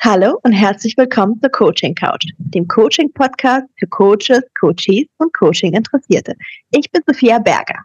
Hallo 0.00 0.38
und 0.44 0.52
herzlich 0.52 0.96
willkommen 0.96 1.40
zur 1.40 1.50
Coaching 1.50 1.92
Couch, 1.92 2.24
dem 2.38 2.68
Coaching 2.68 3.12
Podcast 3.12 3.66
für 3.76 3.88
Coaches, 3.88 4.42
Coaches 4.58 5.06
und 5.16 5.34
Coaching 5.34 5.74
Interessierte. 5.74 6.36
Ich 6.70 6.88
bin 6.92 7.02
Sophia 7.04 7.40
Berger. 7.40 7.84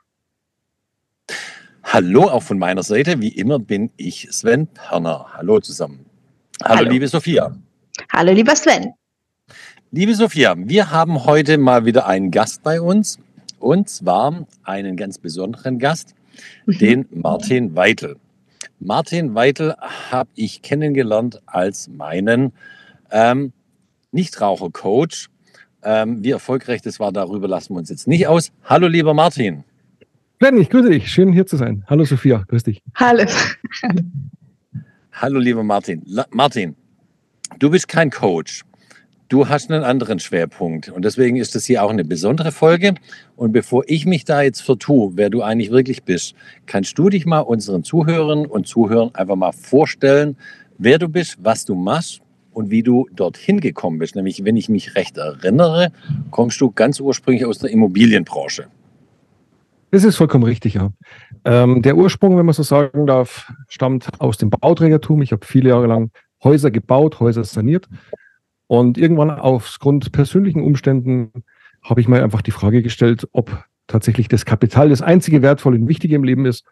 Hallo 1.83 2.29
auch 2.29 2.43
von 2.43 2.59
meiner 2.59 2.83
Seite. 2.83 3.19
Wie 3.19 3.29
immer 3.29 3.57
bin 3.57 3.89
ich 3.97 4.27
Sven 4.29 4.67
Perner. 4.67 5.25
Hallo 5.33 5.59
zusammen. 5.59 6.05
Hallo, 6.63 6.81
Hallo. 6.81 6.91
liebe 6.91 7.07
Sophia. 7.07 7.57
Hallo 8.11 8.31
lieber 8.31 8.55
Sven. 8.55 8.93
Liebe 9.89 10.13
Sophia, 10.13 10.53
wir 10.55 10.91
haben 10.91 11.25
heute 11.25 11.57
mal 11.57 11.85
wieder 11.85 12.05
einen 12.05 12.29
Gast 12.29 12.61
bei 12.61 12.79
uns 12.79 13.17
und 13.57 13.89
zwar 13.89 14.45
einen 14.61 14.97
ganz 14.97 15.17
besonderen 15.17 15.79
Gast, 15.79 16.13
mhm. 16.67 16.77
den 16.77 17.05
Martin 17.09 17.75
Weitel. 17.75 18.17
Martin 18.85 19.33
Weitel 19.33 19.75
habe 20.11 20.29
ich 20.35 20.61
kennengelernt 20.61 21.41
als 21.45 21.87
meinen 21.87 22.51
ähm, 23.11 23.53
Nichtraucher-Coach. 24.11 25.29
Ähm, 25.83 26.23
wie 26.23 26.31
erfolgreich 26.31 26.81
das 26.81 26.99
war, 26.99 27.11
darüber 27.11 27.47
lassen 27.47 27.73
wir 27.73 27.79
uns 27.79 27.89
jetzt 27.89 28.07
nicht 28.07 28.27
aus. 28.27 28.51
Hallo, 28.65 28.87
lieber 28.87 29.13
Martin. 29.13 29.63
Glenn, 30.39 30.57
ich 30.57 30.69
grüße 30.69 30.89
dich. 30.89 31.09
Schön 31.09 31.31
hier 31.31 31.45
zu 31.45 31.55
sein. 31.55 31.85
Hallo, 31.87 32.03
Sophia. 32.03 32.43
Grüß 32.47 32.63
dich. 32.63 32.81
Hallo. 32.95 33.25
Hallo, 35.13 35.39
lieber 35.39 35.63
Martin. 35.63 36.01
La 36.05 36.25
Martin, 36.31 36.75
du 37.59 37.69
bist 37.69 37.87
kein 37.87 38.09
Coach. 38.09 38.63
Du 39.29 39.47
hast 39.47 39.71
einen 39.71 39.83
anderen 39.83 40.19
Schwerpunkt 40.19 40.89
und 40.89 41.05
deswegen 41.05 41.37
ist 41.37 41.55
das 41.55 41.65
hier 41.65 41.83
auch 41.83 41.89
eine 41.89 42.03
besondere 42.03 42.51
Folge. 42.51 42.93
Und 43.35 43.51
bevor 43.51 43.83
ich 43.87 44.05
mich 44.05 44.25
da 44.25 44.41
jetzt 44.41 44.61
vertue, 44.61 45.13
wer 45.15 45.29
du 45.29 45.41
eigentlich 45.41 45.71
wirklich 45.71 46.03
bist, 46.03 46.35
kannst 46.65 46.97
du 46.97 47.09
dich 47.09 47.25
mal 47.25 47.39
unseren 47.39 47.83
Zuhörern 47.83 48.45
und 48.45 48.67
Zuhörern 48.67 49.15
einfach 49.15 49.35
mal 49.35 49.53
vorstellen, 49.53 50.35
wer 50.77 50.99
du 50.99 51.07
bist, 51.07 51.37
was 51.41 51.63
du 51.65 51.73
machst 51.73 52.21
und 52.51 52.69
wie 52.69 52.83
du 52.83 53.07
dorthin 53.13 53.59
gekommen 53.59 53.97
bist. 53.97 54.15
Nämlich, 54.15 54.43
wenn 54.43 54.57
ich 54.57 54.69
mich 54.69 54.95
recht 54.95 55.17
erinnere, 55.17 55.91
kommst 56.29 56.59
du 56.59 56.71
ganz 56.71 56.99
ursprünglich 56.99 57.45
aus 57.45 57.59
der 57.59 57.71
Immobilienbranche. 57.71 58.67
Das 59.91 60.03
ist 60.03 60.17
vollkommen 60.17 60.43
richtig, 60.43 60.73
ja. 60.73 60.91
Ähm, 61.45 61.81
der 61.81 61.95
Ursprung, 61.95 62.37
wenn 62.37 62.45
man 62.45 62.53
so 62.53 62.63
sagen 62.63 63.07
darf, 63.07 63.51
stammt 63.67 64.07
aus 64.19 64.37
dem 64.37 64.49
Bauträgertum. 64.49 65.21
Ich 65.21 65.31
habe 65.31 65.45
viele 65.45 65.69
Jahre 65.69 65.87
lang 65.87 66.11
Häuser 66.43 66.71
gebaut, 66.71 67.19
Häuser 67.19 67.43
saniert 67.45 67.87
und 68.73 68.97
irgendwann 68.97 69.29
aufgrund 69.29 70.11
persönlichen 70.13 70.59
Umständen 70.59 71.29
habe 71.83 72.01
ich 72.01 72.07
mir 72.07 72.23
einfach 72.23 72.41
die 72.41 72.49
Frage 72.49 72.81
gestellt, 72.81 73.27
ob 73.31 73.65
tatsächlich 73.85 74.29
das 74.29 74.45
Kapital 74.45 74.89
das 74.89 75.03
einzige 75.03 75.43
Wertvolle 75.43 75.77
und 75.77 75.87
Wichtige 75.87 76.15
im 76.15 76.23
Leben 76.23 76.47
ist. 76.47 76.65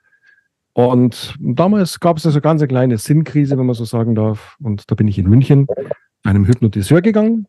Und 0.74 1.36
damals 1.40 2.00
gab 2.00 2.18
es 2.18 2.26
also 2.26 2.42
ganz 2.42 2.60
eine 2.60 2.70
kleine 2.70 2.98
Sinnkrise, 2.98 3.56
wenn 3.56 3.68
man 3.68 3.76
so 3.76 3.86
sagen 3.86 4.16
darf. 4.16 4.58
Und 4.64 4.90
da 4.90 4.96
bin 4.96 5.08
ich 5.08 5.20
in 5.20 5.30
München 5.30 5.68
einem 6.24 6.48
Hypnotiseur 6.48 7.04
gegangen. 7.04 7.46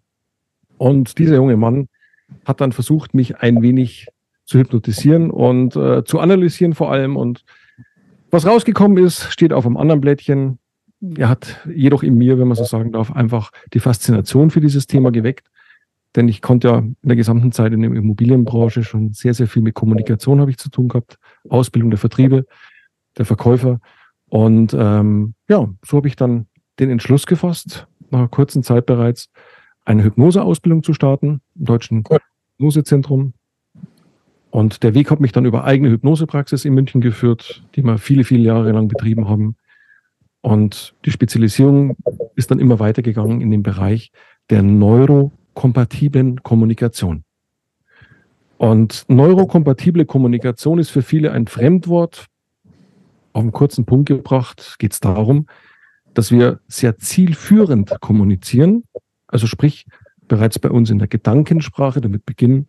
Und 0.76 1.18
dieser 1.18 1.36
junge 1.36 1.56
Mann 1.56 1.88
hat 2.44 2.60
dann 2.60 2.72
versucht, 2.72 3.14
mich 3.14 3.38
ein 3.38 3.62
wenig 3.62 4.08
zu 4.44 4.58
hypnotisieren 4.58 5.30
und 5.30 5.76
äh, 5.76 6.04
zu 6.04 6.20
analysieren 6.20 6.74
vor 6.74 6.92
allem. 6.92 7.16
Und 7.16 7.42
was 8.30 8.44
rausgekommen 8.44 9.02
ist, 9.02 9.32
steht 9.32 9.54
auf 9.54 9.64
einem 9.64 9.78
anderen 9.78 10.02
Blättchen 10.02 10.58
er 11.16 11.28
hat 11.28 11.60
jedoch 11.68 12.02
in 12.02 12.16
mir, 12.16 12.38
wenn 12.38 12.48
man 12.48 12.56
so 12.56 12.64
sagen 12.64 12.92
darf, 12.92 13.12
einfach 13.12 13.50
die 13.72 13.80
Faszination 13.80 14.50
für 14.50 14.60
dieses 14.60 14.86
Thema 14.86 15.10
geweckt. 15.10 15.48
Denn 16.14 16.28
ich 16.28 16.42
konnte 16.42 16.68
ja 16.68 16.78
in 16.78 16.96
der 17.02 17.16
gesamten 17.16 17.52
Zeit 17.52 17.72
in 17.72 17.80
der 17.80 17.90
Immobilienbranche 17.90 18.84
schon 18.84 19.12
sehr, 19.12 19.34
sehr 19.34 19.46
viel 19.46 19.62
mit 19.62 19.74
Kommunikation 19.74 20.40
habe 20.40 20.50
ich 20.50 20.58
zu 20.58 20.68
tun 20.68 20.88
gehabt, 20.88 21.16
Ausbildung 21.48 21.90
der 21.90 21.98
Vertriebe, 21.98 22.46
der 23.16 23.24
Verkäufer. 23.24 23.80
Und 24.28 24.74
ähm, 24.78 25.34
ja, 25.48 25.68
so 25.84 25.96
habe 25.96 26.08
ich 26.08 26.16
dann 26.16 26.46
den 26.78 26.90
Entschluss 26.90 27.26
gefasst, 27.26 27.86
nach 28.10 28.20
einer 28.20 28.28
kurzen 28.28 28.62
Zeit 28.62 28.86
bereits 28.86 29.30
eine 29.84 30.04
Hypnoseausbildung 30.04 30.82
zu 30.82 30.92
starten 30.92 31.40
im 31.56 31.64
Deutschen 31.64 32.04
Hypnosezentrum. 32.58 33.34
Und 34.50 34.82
der 34.82 34.94
Weg 34.94 35.10
hat 35.10 35.20
mich 35.20 35.32
dann 35.32 35.46
über 35.46 35.64
eigene 35.64 35.90
Hypnosepraxis 35.90 36.66
in 36.66 36.74
München 36.74 37.00
geführt, 37.00 37.64
die 37.74 37.82
wir 37.82 37.96
viele, 37.96 38.22
viele 38.22 38.42
Jahre 38.42 38.70
lang 38.72 38.86
betrieben 38.86 39.28
haben. 39.28 39.56
Und 40.42 40.94
die 41.04 41.12
Spezialisierung 41.12 41.96
ist 42.34 42.50
dann 42.50 42.58
immer 42.58 42.80
weitergegangen 42.80 43.40
in 43.40 43.50
den 43.50 43.62
Bereich 43.62 44.10
der 44.50 44.62
neurokompatiblen 44.62 46.42
Kommunikation. 46.42 47.24
Und 48.58 49.04
neurokompatible 49.08 50.04
Kommunikation 50.04 50.78
ist 50.78 50.90
für 50.90 51.02
viele 51.02 51.32
ein 51.32 51.46
Fremdwort. 51.46 52.26
Auf 53.32 53.42
einen 53.42 53.52
kurzen 53.52 53.86
Punkt 53.86 54.08
gebracht 54.08 54.76
geht 54.78 54.92
es 54.92 55.00
darum, 55.00 55.46
dass 56.12 56.32
wir 56.32 56.60
sehr 56.66 56.98
zielführend 56.98 58.00
kommunizieren. 58.00 58.84
Also 59.28 59.46
sprich, 59.46 59.86
bereits 60.26 60.58
bei 60.58 60.70
uns 60.70 60.90
in 60.90 60.98
der 60.98 61.08
Gedankensprache 61.08 62.00
damit 62.00 62.26
beginnen, 62.26 62.66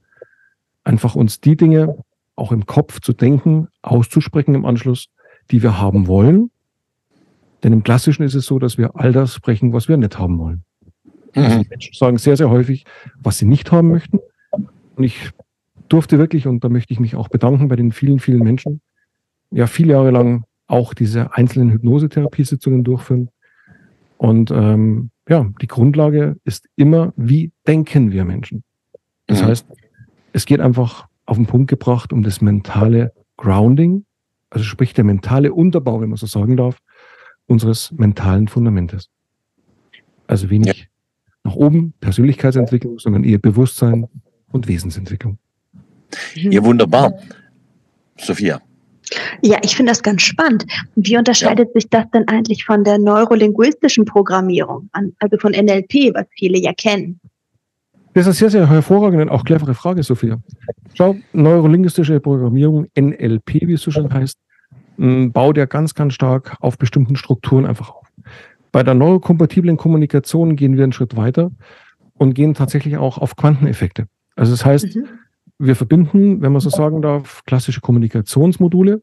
einfach 0.83 1.15
uns 1.15 1.41
die 1.41 1.57
Dinge 1.57 1.97
auch 2.35 2.51
im 2.51 2.65
Kopf 2.65 3.01
zu 3.01 3.13
denken, 3.13 3.67
auszusprechen 3.81 4.53
im 4.55 4.65
Anschluss, 4.65 5.07
die 5.51 5.63
wir 5.63 5.79
haben 5.79 6.07
wollen 6.07 6.51
denn 7.63 7.73
im 7.73 7.83
Klassischen 7.83 8.23
ist 8.23 8.35
es 8.35 8.45
so, 8.45 8.59
dass 8.59 8.77
wir 8.77 8.95
all 8.95 9.11
das 9.11 9.33
sprechen, 9.33 9.73
was 9.73 9.87
wir 9.87 9.97
nicht 9.97 10.19
haben 10.19 10.37
wollen. 10.37 10.63
Mhm. 11.35 11.43
Also 11.43 11.63
Menschen 11.69 11.93
sagen 11.93 12.17
sehr, 12.17 12.37
sehr 12.37 12.49
häufig, 12.49 12.85
was 13.17 13.37
sie 13.37 13.45
nicht 13.45 13.71
haben 13.71 13.89
möchten. 13.89 14.19
Und 14.95 15.03
ich 15.03 15.31
durfte 15.89 16.17
wirklich, 16.17 16.47
und 16.47 16.63
da 16.63 16.69
möchte 16.69 16.93
ich 16.93 16.99
mich 16.99 17.15
auch 17.15 17.29
bedanken 17.29 17.67
bei 17.67 17.75
den 17.75 17.91
vielen, 17.91 18.19
vielen 18.19 18.43
Menschen, 18.43 18.81
ja, 19.51 19.67
viele 19.67 19.93
Jahre 19.93 20.11
lang 20.11 20.43
auch 20.67 20.93
diese 20.93 21.35
einzelnen 21.35 21.71
Hypnosetherapiesitzungen 21.71 22.83
durchführen. 22.83 23.29
Und 24.17 24.51
ähm, 24.51 25.11
ja, 25.27 25.45
die 25.61 25.67
Grundlage 25.67 26.37
ist 26.43 26.67
immer, 26.75 27.13
wie 27.15 27.51
denken 27.67 28.11
wir 28.11 28.25
Menschen? 28.25 28.63
Das 29.27 29.41
mhm. 29.41 29.47
heißt, 29.47 29.67
es 30.33 30.45
geht 30.45 30.59
einfach 30.59 31.07
auf 31.25 31.37
den 31.37 31.45
Punkt 31.45 31.69
gebracht 31.69 32.11
um 32.11 32.23
das 32.23 32.41
mentale 32.41 33.13
Grounding, 33.37 34.05
also 34.49 34.65
sprich 34.65 34.93
der 34.93 35.03
mentale 35.03 35.53
Unterbau, 35.53 36.01
wenn 36.01 36.09
man 36.09 36.17
so 36.17 36.25
sagen 36.25 36.57
darf, 36.57 36.77
unseres 37.47 37.91
mentalen 37.91 38.47
Fundamentes. 38.47 39.09
Also 40.27 40.49
wenig 40.49 40.67
ja. 40.67 40.73
nach 41.43 41.55
oben 41.55 41.93
Persönlichkeitsentwicklung, 41.99 42.99
sondern 42.99 43.23
eher 43.23 43.39
Bewusstsein 43.39 44.07
und 44.51 44.67
Wesensentwicklung. 44.67 45.37
Ja, 46.35 46.63
wunderbar. 46.63 47.13
Sophia. 48.17 48.61
Ja, 49.41 49.57
ich 49.63 49.75
finde 49.75 49.91
das 49.91 50.01
ganz 50.01 50.21
spannend. 50.21 50.65
Wie 50.95 51.17
unterscheidet 51.17 51.67
ja. 51.69 51.73
sich 51.73 51.89
das 51.89 52.09
denn 52.11 52.27
eigentlich 52.27 52.65
von 52.65 52.83
der 52.83 52.97
neurolinguistischen 52.97 54.05
Programmierung, 54.05 54.89
also 54.93 55.37
von 55.37 55.51
NLP, 55.51 56.13
was 56.13 56.25
viele 56.37 56.57
ja 56.59 56.73
kennen? 56.73 57.19
Das 58.13 58.21
ist 58.21 58.27
eine 58.27 58.33
sehr, 58.35 58.49
sehr 58.51 58.69
hervorragende 58.69 59.23
und 59.23 59.29
auch 59.29 59.43
clevere 59.43 59.73
Frage, 59.73 60.03
Sophia. 60.03 60.39
Schau, 60.93 61.15
neurolinguistische 61.33 62.19
Programmierung, 62.19 62.87
NLP, 62.97 63.67
wie 63.67 63.73
es 63.73 63.81
so 63.81 63.91
schön 63.91 64.13
heißt, 64.13 64.37
baut 64.97 65.57
er 65.57 65.67
ganz, 65.67 65.95
ganz 65.95 66.13
stark 66.13 66.57
auf 66.59 66.77
bestimmten 66.77 67.15
Strukturen 67.15 67.65
einfach 67.65 67.89
auf. 67.89 68.07
Bei 68.71 68.83
der 68.83 68.93
neurokompatiblen 68.93 69.77
Kommunikation 69.77 70.55
gehen 70.55 70.77
wir 70.77 70.83
einen 70.83 70.93
Schritt 70.93 71.15
weiter 71.15 71.51
und 72.13 72.33
gehen 72.33 72.53
tatsächlich 72.53 72.97
auch 72.97 73.17
auf 73.17 73.35
Quanteneffekte. 73.35 74.07
Also 74.35 74.51
das 74.51 74.65
heißt, 74.65 74.95
mhm. 74.95 75.07
wir 75.59 75.75
verbinden, 75.75 76.41
wenn 76.41 76.51
man 76.51 76.61
so 76.61 76.69
sagen 76.69 77.01
darf, 77.01 77.43
klassische 77.45 77.81
Kommunikationsmodule 77.81 79.01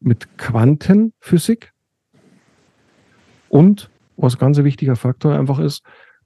mit 0.00 0.38
Quantenphysik 0.38 1.72
und, 3.48 3.90
was 4.16 4.36
ein 4.36 4.38
ganz 4.38 4.58
wichtiger 4.58 4.96
Faktor 4.96 5.38
einfach 5.38 5.58
ist, 5.58 5.82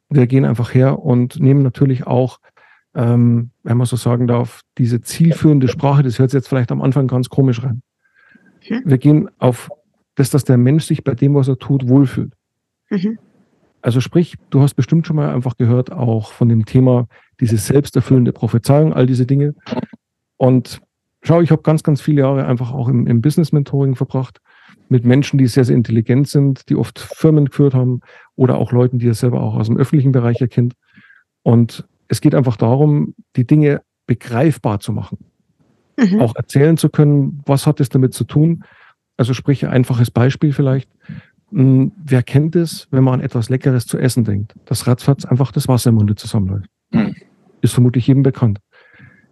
wir 0.09 0.27
gehen 0.27 0.45
einfach 0.45 0.73
her 0.73 1.01
und 1.01 1.41
nehmen 1.41 1.63
natürlich 1.63 2.07
auch, 2.07 2.39
ähm, 2.95 3.51
wenn 3.65 3.77
man 3.77 3.87
so 3.87 3.97
sagen 3.97 4.27
darf, 4.27 4.61
diese 4.79 5.01
zielführende 5.01 5.69
Sprache, 5.69 6.03
das 6.03 6.19
hört 6.19 6.31
sich 6.31 6.39
jetzt 6.39 6.49
vielleicht 6.49 6.71
am 6.71 6.83
Anfang 6.83 7.09
ganz 7.09 7.29
komisch 7.29 7.63
rein. 7.63 7.83
Mhm. 8.69 8.83
Wir 8.85 8.99
gehen 8.99 9.31
auf 9.39 9.71
das, 10.15 10.31
dass 10.31 10.45
der 10.45 10.57
Mensch 10.57 10.85
sich 10.85 11.05
bei 11.05 11.15
dem, 11.15 11.35
was 11.35 11.49
er 11.49 11.59
tut, 11.59 11.89
wohlfühlt. 11.89 12.33
Mhm. 12.91 13.19
Also 13.83 14.01
sprich, 14.01 14.35
du 14.51 14.61
hast 14.63 14.75
bestimmt 14.75 15.07
schon 15.07 15.17
mal 15.17 15.33
einfach 15.33 15.57
gehört, 15.57 15.93
auch 15.93 16.33
von 16.33 16.49
dem 16.49 16.65
Thema 16.65 17.07
diese 17.39 17.57
selbsterfüllende 17.57 18.33
Prophezeiung, 18.33 18.93
all 18.93 19.07
diese 19.07 19.27
Dinge. 19.27 19.55
Und 20.37 20.81
schau, 21.23 21.41
ich 21.41 21.51
habe 21.51 21.63
ganz, 21.63 21.83
ganz 21.83 22.01
viele 22.01 22.23
Jahre 22.23 22.47
einfach 22.47 22.73
auch 22.73 22.89
im, 22.89 23.07
im 23.07 23.21
Business-Mentoring 23.21 23.95
verbracht 23.95 24.41
mit 24.89 25.05
Menschen, 25.05 25.39
die 25.39 25.47
sehr, 25.47 25.65
sehr 25.65 25.77
intelligent 25.77 26.29
sind, 26.29 26.69
die 26.69 26.77
oft 26.77 26.99
Firmen 26.99 27.47
geführt 27.47 27.75
haben 27.75 28.01
oder 28.35 28.59
auch 28.59 28.73
Leuten, 28.73 28.99
die 28.99 29.09
er 29.09 29.15
selber 29.15 29.41
auch 29.41 29.55
aus 29.55 29.67
dem 29.67 29.77
öffentlichen 29.77 30.13
Bereich 30.13 30.41
erkennt. 30.41 30.75
Und 31.43 31.87
es 32.09 32.21
geht 32.21 32.35
einfach 32.35 32.57
darum, 32.57 33.15
die 33.37 33.47
Dinge 33.47 33.83
begreifbar 34.07 34.81
zu 34.81 34.93
machen 34.93 35.26
mhm. 35.97 36.21
auch 36.21 36.35
erzählen 36.37 36.77
zu 36.77 36.89
können, 36.89 37.43
was 37.47 37.67
hat 37.67 37.81
es 37.81 37.89
damit 37.89 38.15
zu 38.15 38.25
tun. 38.25 38.65
Also 39.17 39.35
sprich, 39.35 39.65
ein 39.65 39.73
einfaches 39.73 40.11
Beispiel 40.11 40.53
vielleicht. 40.53 40.91
Hm, 41.51 41.93
wer 42.05 42.23
kennt 42.23 42.57
es, 42.57 42.89
wenn 42.91 43.05
man 43.05 43.15
an 43.15 43.21
etwas 43.21 43.49
Leckeres 43.49 43.87
zu 43.87 43.99
essen 43.99 44.25
denkt? 44.25 44.55
Das 44.65 44.87
ratzfatz 44.87 45.25
einfach 45.25 45.53
das 45.53 45.69
Wasser 45.69 45.91
im 45.91 45.97
Munde 45.97 46.15
zusammenläuft. 46.15 46.69
Mhm. 46.91 47.15
Ist 47.61 47.75
vermutlich 47.75 48.07
jedem 48.07 48.23
bekannt. 48.23 48.59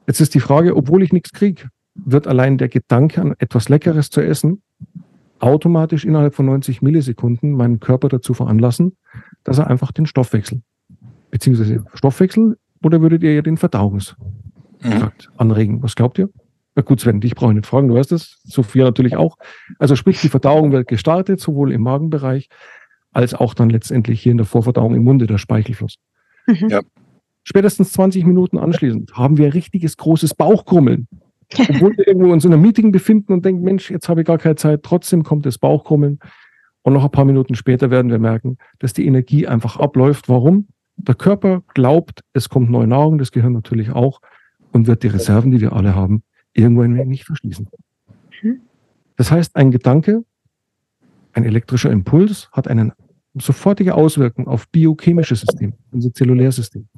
Jetzt 0.06 0.20
ist 0.20 0.34
die 0.34 0.40
Frage, 0.40 0.76
obwohl 0.76 1.02
ich 1.02 1.12
nichts 1.12 1.32
kriege, 1.32 1.68
wird 1.94 2.26
allein 2.26 2.58
der 2.58 2.68
Gedanke 2.68 3.20
an 3.20 3.34
etwas 3.38 3.68
Leckeres 3.68 4.10
zu 4.10 4.20
essen 4.20 4.62
automatisch 5.44 6.04
innerhalb 6.04 6.34
von 6.34 6.46
90 6.46 6.82
Millisekunden 6.82 7.52
meinen 7.52 7.80
Körper 7.80 8.08
dazu 8.08 8.34
veranlassen, 8.34 8.96
dass 9.42 9.58
er 9.58 9.68
einfach 9.68 9.92
den 9.92 10.06
Stoffwechsel, 10.06 10.62
beziehungsweise 11.30 11.84
Stoffwechsel, 11.94 12.56
oder 12.82 13.00
würdet 13.00 13.22
ihr 13.22 13.42
den 13.42 13.56
Verdauungstrakt 13.56 14.18
mhm. 14.82 15.34
anregen? 15.36 15.82
Was 15.82 15.96
glaubt 15.96 16.18
ihr? 16.18 16.28
Na 16.76 16.82
gut, 16.82 17.00
Sven, 17.00 17.20
dich 17.20 17.34
brauche 17.34 17.52
ich 17.52 17.56
nicht 17.56 17.66
fragen, 17.66 17.88
du 17.88 17.94
weißt 17.94 18.12
es. 18.12 18.40
Sophia 18.44 18.84
natürlich 18.84 19.16
auch. 19.16 19.36
Also 19.78 19.94
sprich, 19.96 20.20
die 20.20 20.28
Verdauung 20.28 20.72
wird 20.72 20.88
gestartet, 20.88 21.40
sowohl 21.40 21.72
im 21.72 21.82
Magenbereich 21.82 22.48
als 23.12 23.32
auch 23.32 23.54
dann 23.54 23.70
letztendlich 23.70 24.20
hier 24.20 24.32
in 24.32 24.38
der 24.38 24.46
Vorverdauung 24.46 24.94
im 24.94 25.04
Munde, 25.04 25.26
der 25.26 25.38
Speichelfluss. 25.38 25.96
Mhm. 26.46 26.68
Ja. 26.68 26.80
Spätestens 27.44 27.92
20 27.92 28.24
Minuten 28.24 28.58
anschließend 28.58 29.14
haben 29.14 29.38
wir 29.38 29.46
ein 29.46 29.52
richtiges 29.52 29.96
großes 29.96 30.34
Bauchkrummeln. 30.34 31.06
Obwohl 31.56 31.96
wir 31.96 32.08
irgendwo 32.08 32.32
uns 32.32 32.44
in 32.44 32.52
einem 32.52 32.62
Meeting 32.62 32.90
befinden 32.90 33.32
und 33.32 33.44
denken, 33.44 33.62
Mensch, 33.62 33.90
jetzt 33.90 34.08
habe 34.08 34.22
ich 34.22 34.26
gar 34.26 34.38
keine 34.38 34.56
Zeit, 34.56 34.82
trotzdem 34.82 35.22
kommt 35.22 35.46
das 35.46 35.58
Bauchkrummeln. 35.58 36.18
Und 36.82 36.92
noch 36.94 37.04
ein 37.04 37.10
paar 37.10 37.24
Minuten 37.24 37.54
später 37.54 37.90
werden 37.90 38.10
wir 38.10 38.18
merken, 38.18 38.58
dass 38.78 38.92
die 38.92 39.06
Energie 39.06 39.46
einfach 39.46 39.78
abläuft. 39.78 40.28
Warum? 40.28 40.68
Der 40.96 41.14
Körper 41.14 41.62
glaubt, 41.74 42.22
es 42.32 42.48
kommt 42.48 42.70
neue 42.70 42.86
Nahrung, 42.86 43.18
das 43.18 43.30
Gehirn 43.30 43.52
natürlich 43.52 43.90
auch, 43.90 44.20
und 44.72 44.86
wird 44.86 45.02
die 45.02 45.08
Reserven, 45.08 45.50
die 45.50 45.60
wir 45.60 45.72
alle 45.72 45.94
haben, 45.94 46.22
irgendwo 46.54 46.82
ein 46.82 46.96
wenig 46.96 47.24
verschließen. 47.24 47.68
Mhm. 48.42 48.60
Das 49.16 49.30
heißt, 49.30 49.56
ein 49.56 49.70
Gedanke, 49.70 50.24
ein 51.32 51.44
elektrischer 51.44 51.90
Impuls 51.90 52.48
hat 52.52 52.68
eine 52.68 52.94
sofortige 53.34 53.94
Auswirkung 53.94 54.46
auf 54.46 54.68
biochemische 54.68 55.36
System, 55.36 55.74
unser 55.90 56.12
Zellulärsystem. 56.12 56.88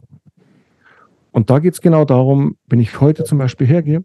Und 1.32 1.50
da 1.50 1.58
geht 1.58 1.75
es 1.75 1.81
genau 1.81 2.05
darum, 2.05 2.56
wenn 2.67 2.79
ich 2.79 3.00
heute 3.00 3.25
zum 3.25 3.38
Beispiel 3.38 3.67
hergehe 3.67 4.05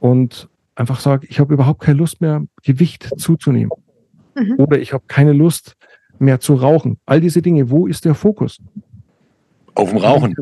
und 0.00 0.48
einfach 0.74 1.00
sage, 1.00 1.26
ich 1.28 1.40
habe 1.40 1.52
überhaupt 1.54 1.80
keine 1.82 1.98
Lust 1.98 2.20
mehr, 2.20 2.44
Gewicht 2.62 3.10
zuzunehmen. 3.18 3.70
Mhm. 4.34 4.54
Oder 4.58 4.78
ich 4.78 4.92
habe 4.92 5.04
keine 5.06 5.32
Lust 5.32 5.74
mehr 6.18 6.40
zu 6.40 6.54
rauchen. 6.54 6.98
All 7.06 7.20
diese 7.20 7.42
Dinge, 7.42 7.70
wo 7.70 7.86
ist 7.86 8.04
der 8.04 8.14
Fokus? 8.14 8.58
Auf 9.78 9.90
dem 9.90 9.98
Rauchen, 9.98 10.34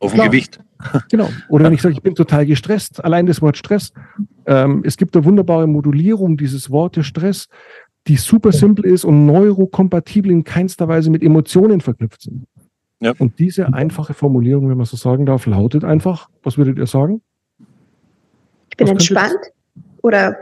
auf 0.00 0.12
dem 0.12 0.24
Gewicht. 0.24 0.60
Genau. 1.10 1.28
Oder 1.50 1.66
wenn 1.66 1.74
ich 1.74 1.82
sage, 1.82 1.92
ich 1.92 2.02
bin 2.02 2.14
total 2.14 2.46
gestresst, 2.46 3.04
allein 3.04 3.26
das 3.26 3.42
Wort 3.42 3.58
Stress. 3.58 3.92
Ähm, 4.46 4.82
es 4.84 4.96
gibt 4.96 5.14
eine 5.14 5.26
wunderbare 5.26 5.66
Modulierung 5.66 6.38
dieses 6.38 6.70
Wortes 6.70 7.06
Stress, 7.06 7.48
die 8.06 8.16
super 8.16 8.50
simpel 8.50 8.86
ist 8.86 9.04
und 9.04 9.26
neurokompatibel 9.26 10.32
in 10.32 10.42
keinster 10.42 10.88
Weise 10.88 11.10
mit 11.10 11.22
Emotionen 11.22 11.82
verknüpft 11.82 12.22
sind. 12.22 12.46
Ja. 13.00 13.12
Und 13.18 13.38
diese 13.38 13.72
einfache 13.74 14.14
Formulierung, 14.14 14.70
wenn 14.70 14.78
man 14.78 14.86
so 14.86 14.96
sagen 14.96 15.26
darf, 15.26 15.44
lautet 15.44 15.84
einfach, 15.84 16.30
was 16.42 16.56
würdet 16.56 16.78
ihr 16.78 16.86
sagen? 16.86 17.20
Ich 18.70 18.76
bin 18.78 18.86
was 18.86 18.92
entspannt 18.92 19.38
oder 20.02 20.36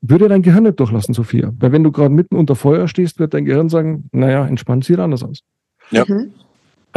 würde 0.00 0.28
dein 0.28 0.42
Gehirn 0.42 0.64
nicht 0.64 0.80
durchlassen, 0.80 1.14
Sophia. 1.14 1.52
Weil 1.58 1.72
wenn 1.72 1.84
du 1.84 1.92
gerade 1.92 2.12
mitten 2.12 2.36
unter 2.36 2.56
Feuer 2.56 2.88
stehst, 2.88 3.20
wird 3.20 3.34
dein 3.34 3.44
Gehirn 3.44 3.68
sagen, 3.68 4.08
naja, 4.12 4.46
entspannt 4.46 4.84
sieht 4.84 4.98
anders 4.98 5.22
aus. 5.22 5.42
Ja. 5.90 6.04
Mhm. 6.06 6.32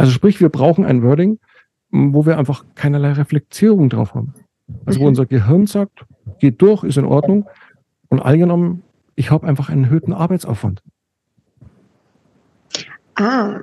Also 0.00 0.12
sprich, 0.12 0.40
wir 0.40 0.48
brauchen 0.48 0.84
ein 0.84 1.02
Wording, 1.02 1.38
wo 1.90 2.24
wir 2.24 2.38
einfach 2.38 2.64
keinerlei 2.74 3.12
Reflektierung 3.12 3.90
drauf 3.90 4.14
haben. 4.14 4.34
Also 4.86 5.00
wo 5.00 5.04
mhm. 5.04 5.08
unser 5.08 5.26
Gehirn 5.26 5.66
sagt, 5.66 6.04
geht 6.38 6.62
durch, 6.62 6.84
ist 6.84 6.96
in 6.96 7.04
Ordnung. 7.04 7.48
Und 8.08 8.20
allgenommen, 8.20 8.82
ich 9.14 9.30
habe 9.30 9.46
einfach 9.46 9.68
einen 9.68 9.84
erhöhten 9.84 10.12
Arbeitsaufwand. 10.12 10.82
Ah. 13.16 13.60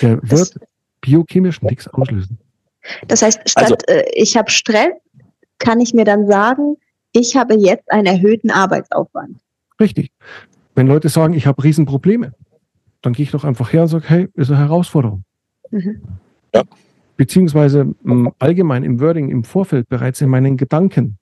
Der 0.00 0.20
wird 0.22 0.54
biochemisch 1.00 1.60
nichts 1.62 1.88
auslösen. 1.88 2.38
Das 3.08 3.22
heißt, 3.22 3.40
statt 3.48 3.64
also, 3.64 3.76
äh, 3.88 4.04
ich 4.14 4.36
habe 4.36 4.50
Stress, 4.50 4.92
kann 5.58 5.80
ich 5.80 5.92
mir 5.92 6.04
dann 6.04 6.26
sagen, 6.26 6.76
ich 7.12 7.36
habe 7.36 7.54
jetzt 7.54 7.90
einen 7.90 8.06
erhöhten 8.06 8.50
Arbeitsaufwand. 8.50 9.38
Richtig. 9.80 10.12
Wenn 10.74 10.86
Leute 10.86 11.08
sagen, 11.08 11.34
ich 11.34 11.46
habe 11.46 11.62
Riesenprobleme, 11.62 12.32
dann 13.02 13.12
gehe 13.12 13.24
ich 13.24 13.32
doch 13.32 13.44
einfach 13.44 13.72
her 13.72 13.82
und 13.82 13.88
sage, 13.88 14.04
hey, 14.08 14.28
ist 14.34 14.50
eine 14.50 14.60
Herausforderung. 14.60 15.24
Mhm. 15.70 16.02
Ja. 16.54 16.62
Beziehungsweise 17.16 17.94
m, 18.04 18.32
allgemein 18.38 18.82
im 18.82 19.00
Wording 19.00 19.28
im 19.28 19.44
Vorfeld 19.44 19.88
bereits 19.88 20.20
in 20.20 20.30
meinen 20.30 20.56
Gedanken. 20.56 21.18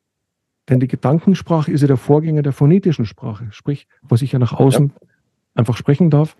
Denn 0.68 0.80
die 0.80 0.88
Gedankensprache 0.88 1.72
ist 1.72 1.80
ja 1.80 1.86
der 1.86 1.96
Vorgänger 1.96 2.42
der 2.42 2.52
phonetischen 2.52 3.06
Sprache, 3.06 3.48
sprich, 3.50 3.86
was 4.02 4.22
ich 4.22 4.32
ja 4.32 4.38
nach 4.38 4.52
außen 4.52 4.92
ja. 4.94 5.08
einfach 5.54 5.76
sprechen 5.76 6.10
darf. 6.10 6.36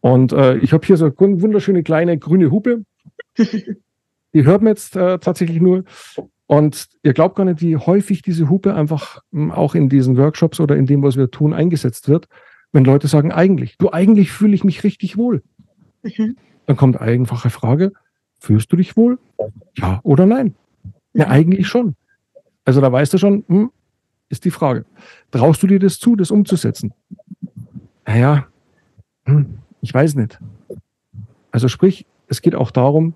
Und 0.00 0.32
äh, 0.32 0.56
ich 0.58 0.72
habe 0.72 0.86
hier 0.86 0.96
so 0.96 1.06
eine 1.06 1.42
wunderschöne 1.42 1.82
kleine 1.82 2.18
grüne 2.18 2.50
Hupe. 2.50 2.84
Die 4.34 4.44
hört 4.44 4.62
man 4.62 4.68
jetzt 4.68 4.96
äh, 4.96 5.18
tatsächlich 5.18 5.60
nur. 5.60 5.84
Und 6.46 6.88
ihr 7.02 7.12
glaubt 7.12 7.36
gar 7.36 7.44
nicht, 7.44 7.60
wie 7.60 7.76
häufig 7.76 8.22
diese 8.22 8.50
Hupe 8.50 8.74
einfach 8.74 9.22
m, 9.32 9.50
auch 9.50 9.74
in 9.74 9.88
diesen 9.88 10.16
Workshops 10.16 10.60
oder 10.60 10.76
in 10.76 10.86
dem, 10.86 11.02
was 11.02 11.16
wir 11.16 11.30
tun, 11.30 11.54
eingesetzt 11.54 12.08
wird, 12.08 12.28
wenn 12.72 12.84
Leute 12.84 13.08
sagen, 13.08 13.32
eigentlich, 13.32 13.78
du 13.78 13.90
eigentlich 13.90 14.32
fühle 14.32 14.54
ich 14.54 14.64
mich 14.64 14.84
richtig 14.84 15.16
wohl. 15.16 15.42
Mhm. 16.02 16.36
Dann 16.66 16.76
kommt 16.76 17.00
einfache 17.00 17.50
Frage, 17.50 17.92
fühlst 18.38 18.72
du 18.72 18.76
dich 18.76 18.96
wohl? 18.96 19.18
Ja 19.76 20.00
oder 20.02 20.26
nein? 20.26 20.54
Ja, 21.14 21.28
eigentlich 21.28 21.68
schon. 21.68 21.96
Also 22.64 22.80
da 22.80 22.90
weißt 22.90 23.12
du 23.12 23.18
schon, 23.18 23.44
hm, 23.48 23.70
ist 24.28 24.44
die 24.44 24.50
Frage. 24.50 24.84
Traust 25.30 25.62
du 25.62 25.66
dir 25.66 25.78
das 25.78 25.98
zu, 25.98 26.16
das 26.16 26.30
umzusetzen? 26.30 26.92
Naja, 28.06 28.46
hm, 29.24 29.58
ich 29.80 29.92
weiß 29.92 30.14
nicht. 30.14 30.38
Also 31.50 31.68
sprich, 31.68 32.06
es 32.28 32.40
geht 32.40 32.54
auch 32.54 32.70
darum, 32.70 33.14